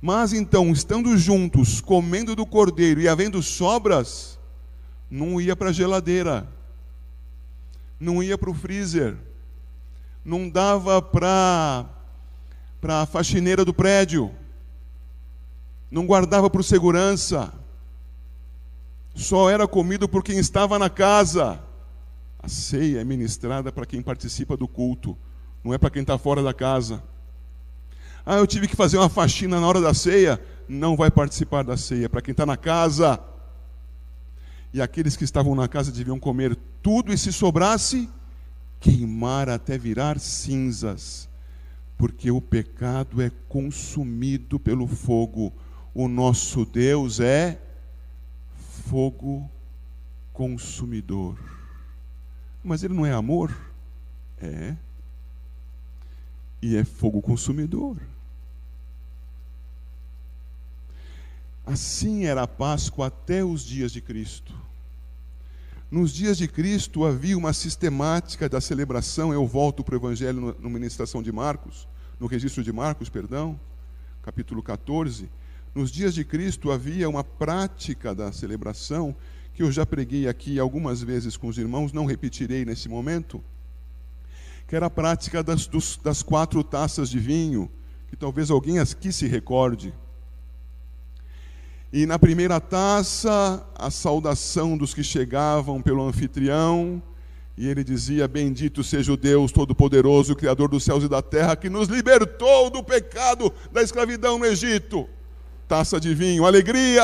Mas 0.00 0.32
então, 0.32 0.72
estando 0.72 1.16
juntos, 1.16 1.80
comendo 1.80 2.35
do 2.35 2.46
cordeiro 2.46 3.00
e 3.00 3.08
havendo 3.08 3.42
sobras, 3.42 4.38
não 5.11 5.40
ia 5.40 5.54
para 5.54 5.68
a 5.68 5.72
geladeira, 5.72 6.48
não 8.03 8.21
ia 8.21 8.37
para 8.37 8.51
o 8.51 8.55
freezer, 8.55 9.17
não 10.25 10.51
dava 10.51 11.01
para 11.01 11.87
a 12.83 13.07
faxineira 13.07 13.65
do 13.65 13.73
prédio, 13.73 14.33
não 15.88 16.05
guardava 16.05 16.51
para 16.51 16.61
o 16.61 16.65
segurança, 16.65 17.55
só 19.15 19.49
era 19.49 19.69
comido 19.69 20.09
por 20.09 20.25
quem 20.25 20.38
estava 20.38 20.81
na 20.81 20.91
casa. 20.91 21.62
A 22.43 22.49
ceia 22.49 23.01
é 23.01 23.05
ministrada 23.05 23.71
para 23.71 23.87
quem 23.87 24.03
participa 24.03 24.57
do 24.57 24.67
culto, 24.67 25.17
não 25.62 25.73
é 25.73 25.79
para 25.79 25.91
quem 25.91 26.03
está 26.03 26.19
fora 26.19 26.43
da 26.43 26.53
casa. 26.53 27.01
Ah, 28.27 28.37
eu 28.37 28.49
tive 28.49 28.67
que 28.67 28.75
fazer 28.75 28.99
uma 28.99 29.09
faxina 29.09 29.61
na 29.61 29.67
hora 29.67 29.81
da 29.81 29.95
ceia. 29.95 30.41
Não 30.69 30.97
vai 30.97 31.11
participar 31.11 31.62
da 31.62 31.77
ceia, 31.77 32.09
para 32.09 32.23
quem 32.23 32.33
está 32.33 32.47
na 32.47 32.57
casa. 32.57 33.21
E 34.72 34.80
aqueles 34.80 35.16
que 35.16 35.24
estavam 35.24 35.54
na 35.54 35.68
casa 35.68 35.92
deviam 35.92 36.18
comer 36.18 36.56
tudo 36.82 37.12
e 37.12 37.18
se 37.18 37.32
sobrasse, 37.32 38.08
queimar 38.80 39.48
até 39.48 39.76
virar 39.76 40.18
cinzas, 40.18 41.28
porque 41.96 42.30
o 42.30 42.40
pecado 42.40 43.20
é 43.20 43.30
consumido 43.48 44.58
pelo 44.58 44.87
fogo 44.87 45.52
o 45.94 46.08
nosso 46.08 46.64
Deus 46.64 47.20
é 47.20 47.61
fogo 48.88 49.50
consumidor. 50.32 51.38
Mas 52.64 52.82
ele 52.82 52.94
não 52.94 53.04
é 53.04 53.12
amor? 53.12 53.54
É. 54.38 54.74
E 56.61 56.76
é 56.76 56.85
fogo 56.85 57.20
consumidor. 57.20 57.96
Assim 61.64 62.25
era 62.25 62.42
a 62.42 62.48
Páscoa 62.48 63.07
até 63.07 63.44
os 63.44 63.62
dias 63.64 63.92
de 63.92 64.01
Cristo. 64.01 64.53
Nos 65.90 66.12
dias 66.12 66.38
de 66.38 66.48
Cristo 66.48 67.05
havia 67.05 67.37
uma 67.37 67.53
sistemática 67.53 68.48
da 68.48 68.61
celebração. 68.61 69.33
Eu 69.33 69.46
volto 69.46 69.85
para 69.85 69.94
o 69.94 69.98
Evangelho 69.98 70.57
no 70.59 70.70
ministração 70.70 71.22
de 71.22 71.31
Marcos, 71.31 71.87
no 72.18 72.27
registro 72.27 72.62
de 72.62 72.72
Marcos, 72.72 73.09
perdão, 73.09 73.61
capítulo 74.22 74.62
14 74.62 75.29
nos 75.75 75.90
dias 75.90 76.14
de 76.14 76.25
Cristo 76.25 76.70
havia 76.70 77.09
uma 77.09 77.25
prática 77.25 78.14
da 78.14 78.31
celebração 78.31 79.16
que 79.55 79.62
eu 79.62 79.72
já 79.72 79.87
preguei 79.87 80.29
aqui 80.29 80.59
algumas 80.59 81.03
vezes 81.03 81.37
com 81.37 81.48
os 81.48 81.59
irmãos, 81.59 81.92
não 81.92 82.05
repetirei 82.05 82.64
nesse 82.64 82.88
momento, 82.88 83.42
que 84.66 84.77
era 84.77 84.87
a 84.87 84.90
prática 84.90 85.42
das, 85.42 85.66
dos, 85.66 85.98
das 86.03 86.22
quatro 86.22 86.62
taças 86.62 87.09
de 87.09 87.18
vinho, 87.18 87.70
que 88.09 88.16
talvez 88.16 88.51
alguém 88.51 88.79
aqui 88.79 89.12
se 89.12 89.27
recorde. 89.27 89.94
E 91.92 92.07
na 92.07 92.18
primeira 92.18 92.59
taça, 92.59 93.64
a 93.74 93.90
saudação 93.90 94.78
dos 94.78 94.94
que 94.94 95.05
chegavam 95.05 95.83
pelo 95.83 96.07
anfitrião, 96.07 97.02
e 97.57 97.68
ele 97.68 97.85
dizia: 97.85 98.26
Bendito 98.26 98.83
seja 98.83 99.12
o 99.12 99.16
Deus 99.16 99.52
Todo-Poderoso, 99.52 100.35
Criador 100.35 100.68
dos 100.68 100.85
céus 100.85 101.05
e 101.05 101.09
da 101.09 101.20
terra, 101.20 101.55
que 101.55 101.68
nos 101.68 101.88
libertou 101.88 102.70
do 102.70 102.83
pecado 102.83 103.52
da 103.70 103.83
escravidão 103.83 104.38
no 104.38 104.46
Egito 104.46 105.09
taça 105.72 105.98
de 105.98 106.14
vinho, 106.14 106.44
alegria. 106.44 107.02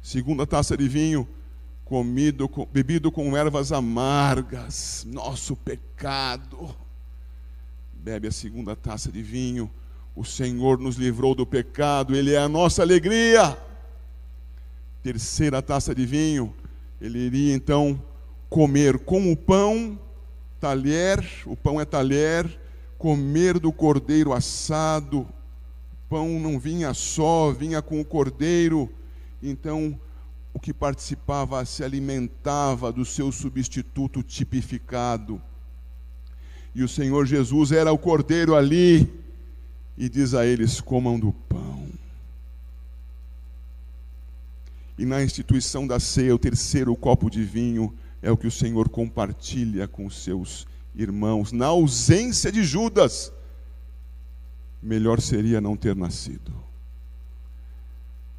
Segunda 0.00 0.46
taça 0.46 0.74
de 0.74 0.88
vinho, 0.88 1.28
comido, 1.84 2.48
bebido 2.72 3.12
com 3.12 3.36
ervas 3.36 3.72
amargas, 3.72 5.06
nosso 5.06 5.54
pecado. 5.54 6.74
Bebe 7.92 8.28
a 8.28 8.32
segunda 8.32 8.74
taça 8.74 9.12
de 9.12 9.22
vinho, 9.22 9.70
o 10.14 10.24
Senhor 10.24 10.78
nos 10.78 10.96
livrou 10.96 11.34
do 11.34 11.44
pecado, 11.44 12.14
Ele 12.14 12.32
é 12.32 12.38
a 12.38 12.48
nossa 12.48 12.82
alegria. 12.82 13.58
Terceira 15.02 15.60
taça 15.60 15.94
de 15.94 16.06
vinho, 16.06 16.54
ele 16.98 17.18
iria 17.18 17.54
então 17.54 18.02
comer 18.48 18.98
com 19.00 19.30
o 19.30 19.36
pão, 19.36 19.98
talher, 20.58 21.22
o 21.44 21.54
pão 21.54 21.78
é 21.78 21.84
talher, 21.84 22.48
comer 22.96 23.58
do 23.58 23.70
cordeiro 23.70 24.32
assado, 24.32 25.28
pão 26.08 26.40
não 26.40 26.58
vinha 26.58 26.94
só, 26.94 27.52
vinha 27.52 27.82
com 27.82 28.00
o 28.00 28.04
cordeiro. 28.04 28.88
Então, 29.42 30.00
o 30.54 30.58
que 30.58 30.72
participava 30.72 31.62
se 31.66 31.84
alimentava 31.84 32.90
do 32.90 33.04
seu 33.04 33.30
substituto 33.30 34.22
tipificado. 34.22 35.42
E 36.74 36.82
o 36.82 36.88
Senhor 36.88 37.26
Jesus 37.26 37.72
era 37.72 37.92
o 37.92 37.98
cordeiro 37.98 38.54
ali, 38.54 39.12
e 39.96 40.08
diz 40.08 40.34
a 40.34 40.46
eles: 40.46 40.80
comam 40.80 41.18
do 41.18 41.32
pão. 41.32 41.88
E 44.96 45.04
na 45.04 45.22
instituição 45.22 45.86
da 45.86 45.98
ceia, 45.98 46.34
o 46.34 46.38
terceiro 46.38 46.94
copo 46.94 47.28
de 47.28 47.42
vinho 47.42 47.92
é 48.22 48.30
o 48.30 48.36
que 48.36 48.46
o 48.46 48.50
Senhor 48.50 48.88
compartilha 48.88 49.88
com 49.88 50.06
os 50.06 50.22
seus 50.22 50.66
irmãos, 50.94 51.50
na 51.50 51.66
ausência 51.66 52.52
de 52.52 52.62
Judas 52.62 53.32
melhor 54.84 55.20
seria 55.20 55.60
não 55.60 55.76
ter 55.76 55.96
nascido. 55.96 56.52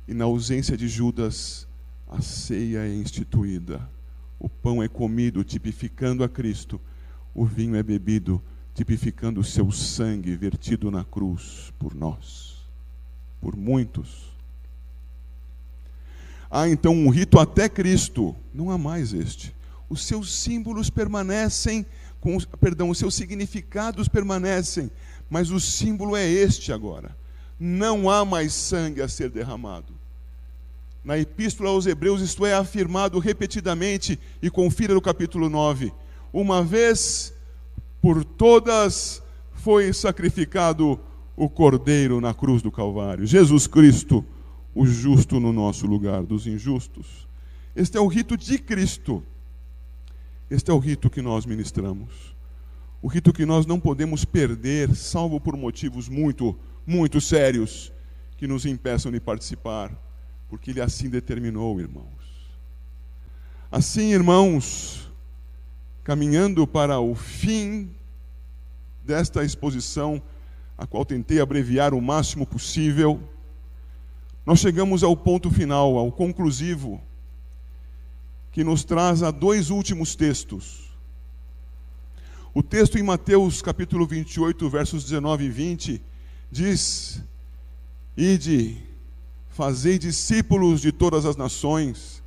E 0.08 0.14
na 0.14 0.26
ausência 0.26 0.78
de 0.78 0.88
Judas, 0.88 1.68
a 2.08 2.22
ceia 2.22 2.86
é 2.86 2.94
instituída, 2.94 3.90
o 4.40 4.48
pão 4.48 4.82
é 4.82 4.88
comido, 4.88 5.44
tipificando 5.44 6.24
a 6.24 6.30
Cristo, 6.30 6.80
o 7.34 7.44
vinho 7.44 7.76
é 7.76 7.82
bebido, 7.82 8.42
tipificando 8.76 9.40
o 9.40 9.44
seu 9.44 9.72
sangue 9.72 10.36
vertido 10.36 10.92
na 10.92 11.04
cruz 11.04 11.74
por 11.80 11.96
nós, 11.96 12.58
por 13.42 13.56
muitos. 13.56 14.36
Há 16.52 16.68
então 16.68 16.94
um 16.94 17.10
rito 17.10 17.40
até 17.40 17.70
Cristo, 17.70 18.36
não 18.54 18.70
há 18.70 18.78
mais 18.78 19.14
este. 19.14 19.56
Os 19.90 20.06
seus 20.06 20.34
símbolos 20.34 20.90
permanecem, 20.90 21.86
com, 22.20 22.38
perdão, 22.60 22.90
os 22.90 22.98
seus 22.98 23.16
significados 23.16 24.10
permanecem, 24.10 24.92
mas 25.30 25.52
o 25.52 25.60
símbolo 25.60 26.16
é 26.16 26.28
este 26.28 26.74
agora. 26.74 27.16
Não 27.58 28.10
há 28.10 28.26
mais 28.26 28.54
sangue 28.54 29.02
a 29.02 29.08
ser 29.08 29.30
derramado. 29.30 29.94
Na 31.04 31.18
Epístola 31.18 31.70
aos 31.70 31.86
Hebreus, 31.86 32.22
isto 32.22 32.46
é 32.46 32.54
afirmado 32.54 33.20
repetidamente, 33.20 34.20
e 34.42 34.50
confira 34.50 34.94
no 34.94 35.02
capítulo 35.02 35.50
9. 35.50 35.94
Uma 36.34 36.64
vez 36.64 37.35
por 38.06 38.24
todas 38.24 39.20
foi 39.52 39.92
sacrificado 39.92 41.00
o 41.36 41.50
Cordeiro 41.50 42.22
na 42.22 42.36
cruz 42.36 42.62
do 42.62 42.72
Calvário. 42.72 43.26
Jesus 43.26 43.66
Cristo, 43.66 44.24
o 44.76 44.86
justo 44.86 45.40
no 45.40 45.52
nosso 45.52 45.88
lugar 45.88 46.22
dos 46.22 46.46
injustos. 46.46 47.28
Este 47.76 47.98
é 47.98 48.00
o 48.00 48.06
rito 48.06 48.38
de 48.38 48.60
Cristo. 48.60 49.24
Este 50.52 50.70
é 50.70 50.74
o 50.76 50.78
rito 50.78 51.10
que 51.10 51.20
nós 51.20 51.48
ministramos 51.48 52.36
o 53.02 53.08
rito 53.08 53.34
que 53.34 53.44
nós 53.44 53.66
não 53.66 53.80
podemos 53.80 54.24
perder, 54.24 54.96
salvo 54.96 55.40
por 55.40 55.58
motivos 55.58 56.08
muito, 56.08 56.56
muito 56.86 57.20
sérios 57.20 57.92
que 58.38 58.48
nos 58.48 58.68
impeçam 58.68 59.12
de 59.12 59.20
participar, 59.20 59.92
porque 60.48 60.72
Ele 60.72 60.82
assim 60.82 61.10
determinou, 61.10 61.80
irmãos. 61.80 62.06
Assim, 63.72 64.12
irmãos, 64.12 65.12
caminhando 66.06 66.68
para 66.68 67.00
o 67.00 67.16
fim 67.16 67.90
desta 69.04 69.44
exposição, 69.44 70.22
a 70.78 70.86
qual 70.86 71.04
tentei 71.04 71.42
abreviar 71.42 71.96
o 71.96 72.02
máximo 72.02 72.46
possível, 72.46 73.20
nós 74.46 74.60
chegamos 74.60 75.04
ao 75.04 75.18
ponto 75.18 75.50
final, 75.50 75.98
ao 75.98 76.12
conclusivo, 76.12 77.02
que 78.52 78.64
nos 78.64 78.84
traz 78.84 79.24
a 79.24 79.32
dois 79.32 79.72
últimos 79.72 80.16
textos. 80.16 80.96
O 82.54 82.62
texto 82.62 83.00
em 83.00 83.04
Mateus 83.04 83.64
capítulo 83.64 84.06
28, 84.06 84.70
versos 84.70 85.04
19 85.06 85.46
e 85.46 85.50
20, 85.50 86.02
diz: 86.52 87.20
Ide, 88.16 88.78
fazei 89.50 89.98
discípulos 89.98 90.82
de 90.82 90.92
todas 90.92 91.26
as 91.26 91.36
nações, 91.36 92.22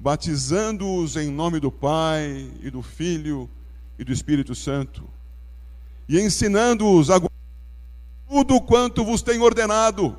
batizando-os 0.00 1.14
em 1.16 1.30
nome 1.30 1.60
do 1.60 1.70
Pai 1.70 2.50
e 2.62 2.70
do 2.70 2.80
Filho 2.82 3.48
e 3.98 4.02
do 4.02 4.12
Espírito 4.12 4.54
Santo, 4.54 5.04
e 6.08 6.18
ensinando-os 6.18 7.10
a 7.10 7.20
tudo 8.26 8.60
quanto 8.62 9.04
vos 9.04 9.20
tenho 9.22 9.42
ordenado. 9.42 10.16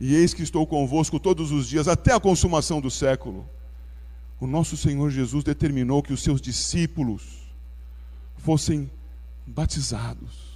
e 0.00 0.14
eis 0.14 0.32
que 0.32 0.42
estou 0.42 0.64
convosco 0.66 1.18
todos 1.18 1.50
os 1.50 1.68
dias, 1.68 1.88
até 1.88 2.12
a 2.12 2.20
consumação 2.20 2.80
do 2.80 2.90
século. 2.90 3.48
O 4.40 4.46
nosso 4.46 4.76
Senhor 4.76 5.10
Jesus 5.10 5.42
determinou 5.42 6.02
que 6.02 6.12
os 6.12 6.22
seus 6.22 6.40
discípulos 6.40 7.22
fossem 8.36 8.88
batizados. 9.44 10.48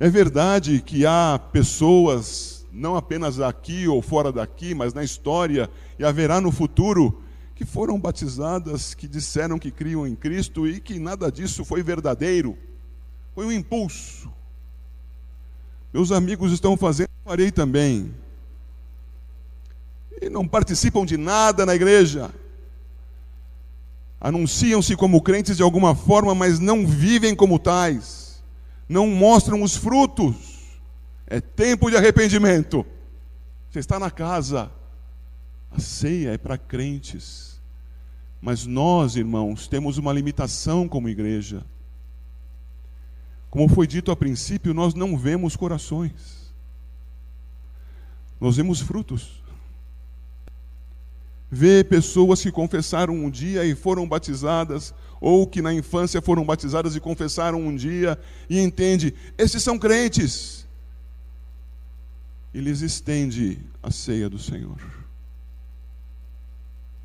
É 0.00 0.10
verdade 0.10 0.82
que 0.82 1.06
há 1.06 1.38
pessoas, 1.52 2.61
não 2.72 2.96
apenas 2.96 3.38
aqui 3.40 3.86
ou 3.86 4.00
fora 4.00 4.32
daqui, 4.32 4.74
mas 4.74 4.94
na 4.94 5.04
história, 5.04 5.68
e 5.98 6.04
haverá 6.04 6.40
no 6.40 6.50
futuro, 6.50 7.22
que 7.54 7.64
foram 7.64 8.00
batizadas, 8.00 8.94
que 8.94 9.06
disseram 9.06 9.58
que 9.58 9.70
criam 9.70 10.06
em 10.06 10.14
Cristo 10.14 10.66
e 10.66 10.80
que 10.80 10.98
nada 10.98 11.30
disso 11.30 11.64
foi 11.64 11.82
verdadeiro, 11.82 12.56
foi 13.34 13.46
um 13.46 13.52
impulso. 13.52 14.32
Meus 15.92 16.10
amigos 16.10 16.52
estão 16.52 16.76
fazendo, 16.76 17.10
farei 17.24 17.50
também. 17.50 18.14
E 20.20 20.30
não 20.30 20.48
participam 20.48 21.04
de 21.04 21.16
nada 21.16 21.66
na 21.66 21.74
igreja. 21.74 22.30
Anunciam-se 24.20 24.96
como 24.96 25.20
crentes 25.20 25.56
de 25.56 25.62
alguma 25.62 25.94
forma, 25.94 26.34
mas 26.34 26.58
não 26.58 26.86
vivem 26.86 27.34
como 27.34 27.58
tais 27.58 28.22
não 28.92 29.06
mostram 29.06 29.62
os 29.62 29.74
frutos. 29.74 30.51
É 31.32 31.40
tempo 31.40 31.88
de 31.88 31.96
arrependimento. 31.96 32.84
Você 33.70 33.78
está 33.78 33.98
na 33.98 34.10
casa. 34.10 34.70
A 35.70 35.80
ceia 35.80 36.34
é 36.34 36.36
para 36.36 36.58
crentes. 36.58 37.58
Mas 38.38 38.66
nós, 38.66 39.16
irmãos, 39.16 39.66
temos 39.66 39.96
uma 39.96 40.12
limitação 40.12 40.86
como 40.86 41.08
igreja. 41.08 41.64
Como 43.48 43.66
foi 43.66 43.86
dito 43.86 44.10
a 44.10 44.16
princípio, 44.16 44.74
nós 44.74 44.92
não 44.92 45.16
vemos 45.16 45.56
corações. 45.56 46.52
Nós 48.38 48.58
vemos 48.58 48.82
frutos. 48.82 49.42
Vê 51.50 51.82
pessoas 51.82 52.42
que 52.42 52.52
confessaram 52.52 53.14
um 53.14 53.30
dia 53.30 53.64
e 53.64 53.74
foram 53.74 54.06
batizadas, 54.06 54.92
ou 55.18 55.46
que 55.46 55.62
na 55.62 55.72
infância 55.72 56.20
foram 56.20 56.44
batizadas 56.44 56.94
e 56.94 57.00
confessaram 57.00 57.58
um 57.58 57.74
dia, 57.74 58.20
e 58.50 58.60
entende, 58.60 59.14
esses 59.38 59.62
são 59.62 59.78
crentes. 59.78 60.61
E 62.54 62.60
lhes 62.60 62.80
estende 62.80 63.58
a 63.82 63.90
ceia 63.90 64.28
do 64.28 64.38
Senhor. 64.38 64.78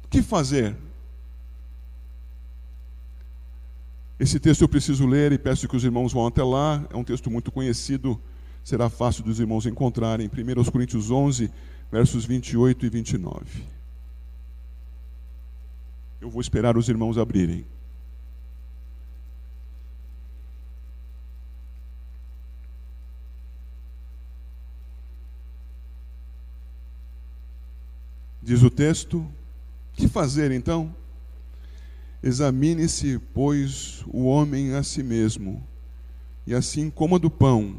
O 0.03 0.07
que 0.09 0.21
fazer? 0.21 0.75
Esse 4.19 4.39
texto 4.39 4.61
eu 4.61 4.69
preciso 4.69 5.05
ler 5.05 5.31
e 5.31 5.37
peço 5.37 5.67
que 5.67 5.75
os 5.75 5.83
irmãos 5.83 6.11
vão 6.11 6.25
até 6.25 6.43
lá. 6.43 6.85
É 6.89 6.97
um 6.97 7.03
texto 7.03 7.29
muito 7.29 7.51
conhecido, 7.51 8.19
será 8.63 8.89
fácil 8.89 9.23
dos 9.23 9.39
irmãos 9.39 9.65
encontrarem. 9.65 10.27
1 10.27 10.71
Coríntios 10.71 11.11
11, 11.11 11.51
versos 11.91 12.25
28 12.25 12.85
e 12.85 12.89
29. 12.89 13.63
Eu 16.19 16.29
vou 16.29 16.41
esperar 16.41 16.75
os 16.77 16.89
irmãos 16.89 17.17
abrirem. 17.17 17.65
Diz 28.47 28.63
o 28.63 28.69
texto: 28.69 29.27
Que 29.91 30.07
fazer 30.07 30.53
então? 30.53 30.95
Examine-se, 32.23 33.19
pois, 33.33 34.05
o 34.07 34.23
homem 34.23 34.73
a 34.73 34.83
si 34.83 35.03
mesmo, 35.03 35.61
e 36.45 36.55
assim 36.55 36.89
coma 36.89 37.19
do 37.19 37.29
pão 37.29 37.75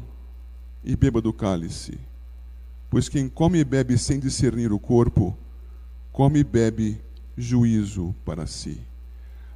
e 0.83 0.95
beba 0.95 1.19
do 1.19 1.33
cálice. 1.33 1.97
Pois 2.87 3.09
quem 3.09 3.27
come 3.27 3.57
e 3.57 3.63
bebe 3.63 3.97
sem 3.97 4.19
discernir 4.19 4.71
o 4.71 4.77
corpo, 4.77 5.35
come 6.11 6.41
e 6.41 6.43
bebe 6.43 7.01
juízo 7.35 8.13
para 8.23 8.45
si. 8.45 8.79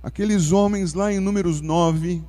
Aqueles 0.02 0.52
homens 0.52 0.96
lá 0.96 1.14
em 1.14 1.20
Números 1.20 1.62
9 1.62 2.24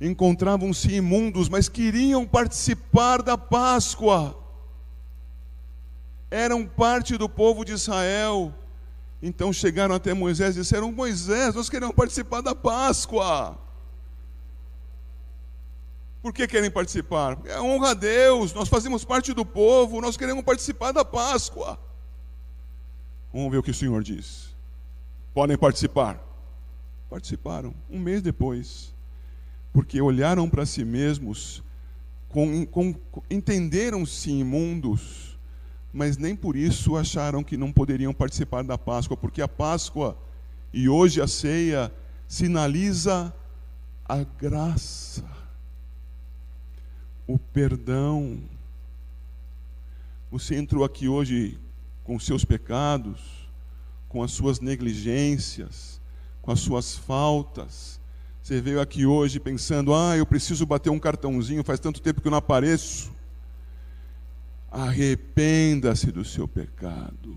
encontravam-se 0.00 0.92
imundos, 0.92 1.48
mas 1.48 1.68
queriam 1.68 2.26
participar 2.26 3.22
da 3.22 3.38
Páscoa 3.38 4.39
eram 6.30 6.66
parte 6.66 7.16
do 7.16 7.28
povo 7.28 7.64
de 7.64 7.72
Israel. 7.72 8.54
Então 9.22 9.52
chegaram 9.52 9.94
até 9.94 10.14
Moisés 10.14 10.56
e 10.56 10.60
disseram: 10.60 10.92
Moisés, 10.92 11.54
nós 11.54 11.68
queremos 11.68 11.94
participar 11.94 12.40
da 12.40 12.54
Páscoa. 12.54 13.58
Por 16.22 16.32
que 16.34 16.46
querem 16.46 16.70
participar? 16.70 17.38
É 17.46 17.60
honra 17.60 17.90
a 17.90 17.94
Deus, 17.94 18.52
nós 18.52 18.68
fazemos 18.68 19.04
parte 19.04 19.32
do 19.32 19.44
povo, 19.44 20.00
nós 20.00 20.16
queremos 20.16 20.44
participar 20.44 20.92
da 20.92 21.04
Páscoa. 21.04 21.78
Vamos 23.32 23.50
ver 23.50 23.58
o 23.58 23.62
que 23.62 23.70
o 23.70 23.74
Senhor 23.74 24.02
diz. 24.02 24.54
Podem 25.32 25.56
participar. 25.56 26.20
Participaram 27.08 27.74
um 27.88 27.98
mês 27.98 28.22
depois, 28.22 28.94
porque 29.72 30.00
olharam 30.00 30.48
para 30.48 30.64
si 30.64 30.84
mesmos, 30.84 31.62
com, 32.28 32.64
com, 32.66 32.94
entenderam-se 33.28 34.30
imundos 34.30 35.29
mas 35.92 36.16
nem 36.16 36.36
por 36.36 36.56
isso 36.56 36.96
acharam 36.96 37.42
que 37.42 37.56
não 37.56 37.72
poderiam 37.72 38.14
participar 38.14 38.62
da 38.62 38.78
Páscoa, 38.78 39.16
porque 39.16 39.42
a 39.42 39.48
Páscoa 39.48 40.16
e 40.72 40.88
hoje 40.88 41.20
a 41.20 41.26
ceia 41.26 41.92
sinaliza 42.28 43.34
a 44.08 44.22
graça, 44.22 45.24
o 47.26 47.38
perdão. 47.38 48.38
Você 50.30 50.56
entrou 50.56 50.84
aqui 50.84 51.08
hoje 51.08 51.58
com 52.04 52.18
seus 52.20 52.44
pecados, 52.44 53.20
com 54.08 54.22
as 54.22 54.30
suas 54.30 54.60
negligências, 54.60 56.00
com 56.40 56.52
as 56.52 56.60
suas 56.60 56.96
faltas. 56.96 58.00
Você 58.42 58.60
veio 58.60 58.80
aqui 58.80 59.06
hoje 59.06 59.40
pensando: 59.40 59.94
ah, 59.94 60.16
eu 60.16 60.26
preciso 60.26 60.64
bater 60.64 60.90
um 60.90 60.98
cartãozinho, 60.98 61.64
faz 61.64 61.80
tanto 61.80 62.00
tempo 62.00 62.20
que 62.20 62.28
eu 62.28 62.30
não 62.32 62.38
apareço. 62.38 63.12
Arrependa-se 64.70 66.12
do 66.12 66.24
seu 66.24 66.46
pecado. 66.46 67.36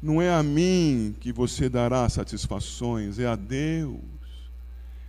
Não 0.00 0.22
é 0.22 0.30
a 0.30 0.42
mim 0.42 1.14
que 1.20 1.32
você 1.32 1.68
dará 1.68 2.08
satisfações, 2.08 3.18
é 3.18 3.26
a 3.26 3.36
Deus. 3.36 4.00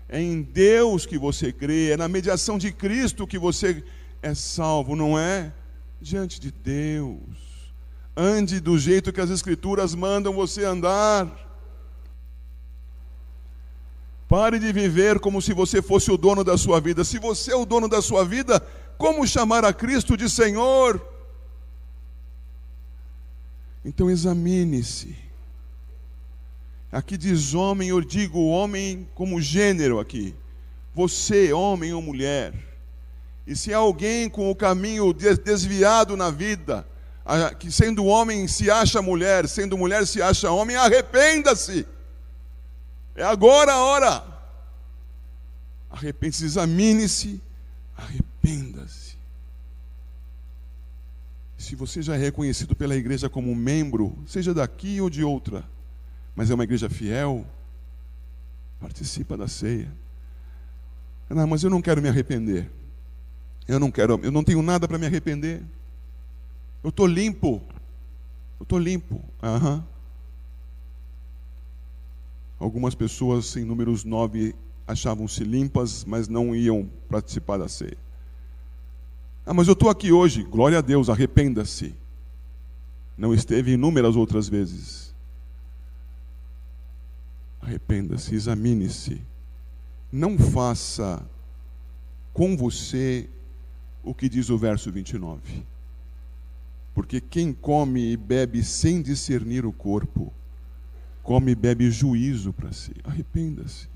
É 0.10 0.22
em 0.22 0.42
Deus 0.42 1.06
que 1.06 1.18
você 1.18 1.52
crê, 1.52 1.92
é 1.92 1.98
na 1.98 2.08
mediação 2.08 2.58
de 2.58 2.72
Cristo 2.72 3.28
que 3.28 3.38
você 3.38 3.84
é 4.22 4.34
salvo, 4.34 4.96
não 4.96 5.18
é? 5.18 5.54
Diante 6.02 6.40
de 6.40 6.52
Deus. 6.52 7.20
Ande 8.16 8.60
do 8.60 8.78
jeito 8.80 9.14
que 9.14 9.22
as 9.22 9.30
Escrituras 9.30 9.94
mandam 9.94 10.34
você 10.34 10.64
andar. 10.64 11.47
Pare 14.28 14.60
de 14.60 14.74
viver 14.74 15.20
como 15.20 15.42
se 15.42 15.54
você 15.54 15.82
fosse 15.82 16.12
o 16.12 16.18
dono 16.18 16.44
da 16.44 16.58
sua 16.58 16.82
vida. 16.82 17.04
Se 17.04 17.18
você 17.18 17.54
é 17.54 17.56
o 17.56 17.66
dono 17.66 17.88
da 17.88 18.02
sua 18.02 18.26
vida, 18.26 18.60
como 18.98 19.26
chamar 19.26 19.64
a 19.64 19.72
Cristo 19.72 20.18
de 20.18 20.30
Senhor? 20.30 21.02
Então 23.86 24.10
examine-se. 24.10 25.16
Aqui 26.92 27.18
diz 27.18 27.54
homem, 27.54 27.90
eu 27.90 28.02
digo 28.02 28.48
homem 28.48 29.08
como 29.16 29.42
gênero 29.42 30.00
aqui. 30.00 30.36
Você, 30.94 31.54
homem 31.54 31.94
ou 31.94 32.02
mulher. 32.02 32.54
E 33.46 33.56
se 33.56 33.74
alguém 33.74 34.30
com 34.30 34.52
o 34.52 34.56
caminho 34.56 35.14
desviado 35.14 36.18
na 36.18 36.30
vida, 36.30 36.86
que 37.60 37.72
sendo 37.72 38.06
homem 38.06 38.46
se 38.48 38.70
acha 38.70 39.02
mulher, 39.02 39.48
sendo 39.48 39.78
mulher 39.78 40.06
se 40.06 40.22
acha 40.22 40.52
homem, 40.52 40.76
arrependa-se. 40.76 41.86
É 43.18 43.24
agora 43.24 43.74
a 43.74 43.84
hora. 43.84 44.38
Arrepende-se, 45.90 46.46
examine-se, 46.46 47.42
arrependa 47.98 48.38
Arrependa-se. 48.48 49.18
Se 51.58 51.76
você 51.76 52.02
já 52.02 52.16
é 52.16 52.18
reconhecido 52.18 52.76
pela 52.76 52.96
igreja 52.96 53.30
como 53.30 53.54
membro, 53.54 54.18
seja 54.26 54.54
daqui 54.54 55.02
ou 55.02 55.10
de 55.10 55.24
outra, 55.24 55.66
mas 56.36 56.50
é 56.50 56.54
uma 56.54 56.64
igreja 56.64 56.90
fiel, 56.90 57.46
participa 58.80 59.36
da 59.36 59.48
ceia. 59.48 59.92
Não, 61.30 61.46
mas 61.46 61.64
eu 61.64 61.70
não 61.70 61.82
quero 61.82 62.02
me 62.02 62.08
arrepender. 62.08 62.70
Eu 63.68 63.80
não 63.80 63.92
quero, 63.92 64.18
eu 64.24 64.32
não 64.32 64.44
tenho 64.44 64.62
nada 64.62 64.88
para 64.88 64.98
me 64.98 65.06
arrepender. 65.06 65.62
Eu 66.82 66.90
estou 66.90 67.06
limpo. 67.06 67.62
Eu 68.60 68.64
estou 68.64 68.80
limpo. 68.80 69.22
Uhum. 69.44 69.84
Algumas 72.60 72.96
pessoas 72.96 73.56
em 73.56 73.64
números 73.64 74.04
9 74.04 74.56
achavam-se 74.88 75.44
limpas, 75.44 76.04
mas 76.06 76.28
não 76.28 76.56
iam 76.56 76.90
participar 77.10 77.58
da 77.58 77.68
ceia. 77.68 77.98
Ah, 79.46 79.54
mas 79.54 79.68
eu 79.68 79.74
estou 79.74 79.90
aqui 79.90 80.12
hoje. 80.12 80.44
Glória 80.44 80.80
a 80.80 80.82
Deus, 80.82 81.10
arrependa-se. 81.10 81.94
Não 83.18 83.34
esteve 83.34 83.74
inúmeras 83.74 84.16
outras 84.16 84.50
vezes. 84.50 85.14
Arrependa-se, 87.62 88.34
examine-se. 88.34 89.22
Não 90.12 90.38
faça 90.38 91.22
com 92.34 92.56
você 92.56 93.30
o 94.04 94.14
que 94.14 94.30
diz 94.30 94.50
o 94.50 94.58
verso 94.58 94.92
29. 94.92 95.66
Porque 96.94 97.20
quem 97.20 97.54
come 97.54 98.14
e 98.14 98.18
bebe 98.18 98.64
sem 98.64 99.02
discernir 99.02 99.66
o 99.66 99.72
corpo, 99.72 100.32
come 101.28 101.52
e 101.52 101.56
bebe 101.56 101.92
juízo 101.92 102.54
para 102.54 102.72
si. 102.72 102.94
Arrependa-se. 103.04 103.90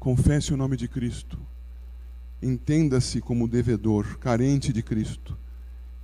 Confesse 0.00 0.52
o 0.52 0.56
nome 0.56 0.76
de 0.76 0.88
Cristo. 0.88 1.38
Entenda-se 2.42 3.20
como 3.20 3.46
devedor, 3.46 4.18
carente 4.18 4.72
de 4.72 4.82
Cristo. 4.82 5.38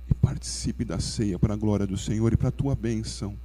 E 0.09 0.13
participe 0.13 0.85
da 0.85 1.01
ceia 1.01 1.37
para 1.37 1.53
a 1.53 1.57
glória 1.57 1.85
do 1.85 1.97
Senhor 1.97 2.31
e 2.31 2.37
para 2.37 2.47
a 2.47 2.51
tua 2.51 2.73
bênção. 2.75 3.37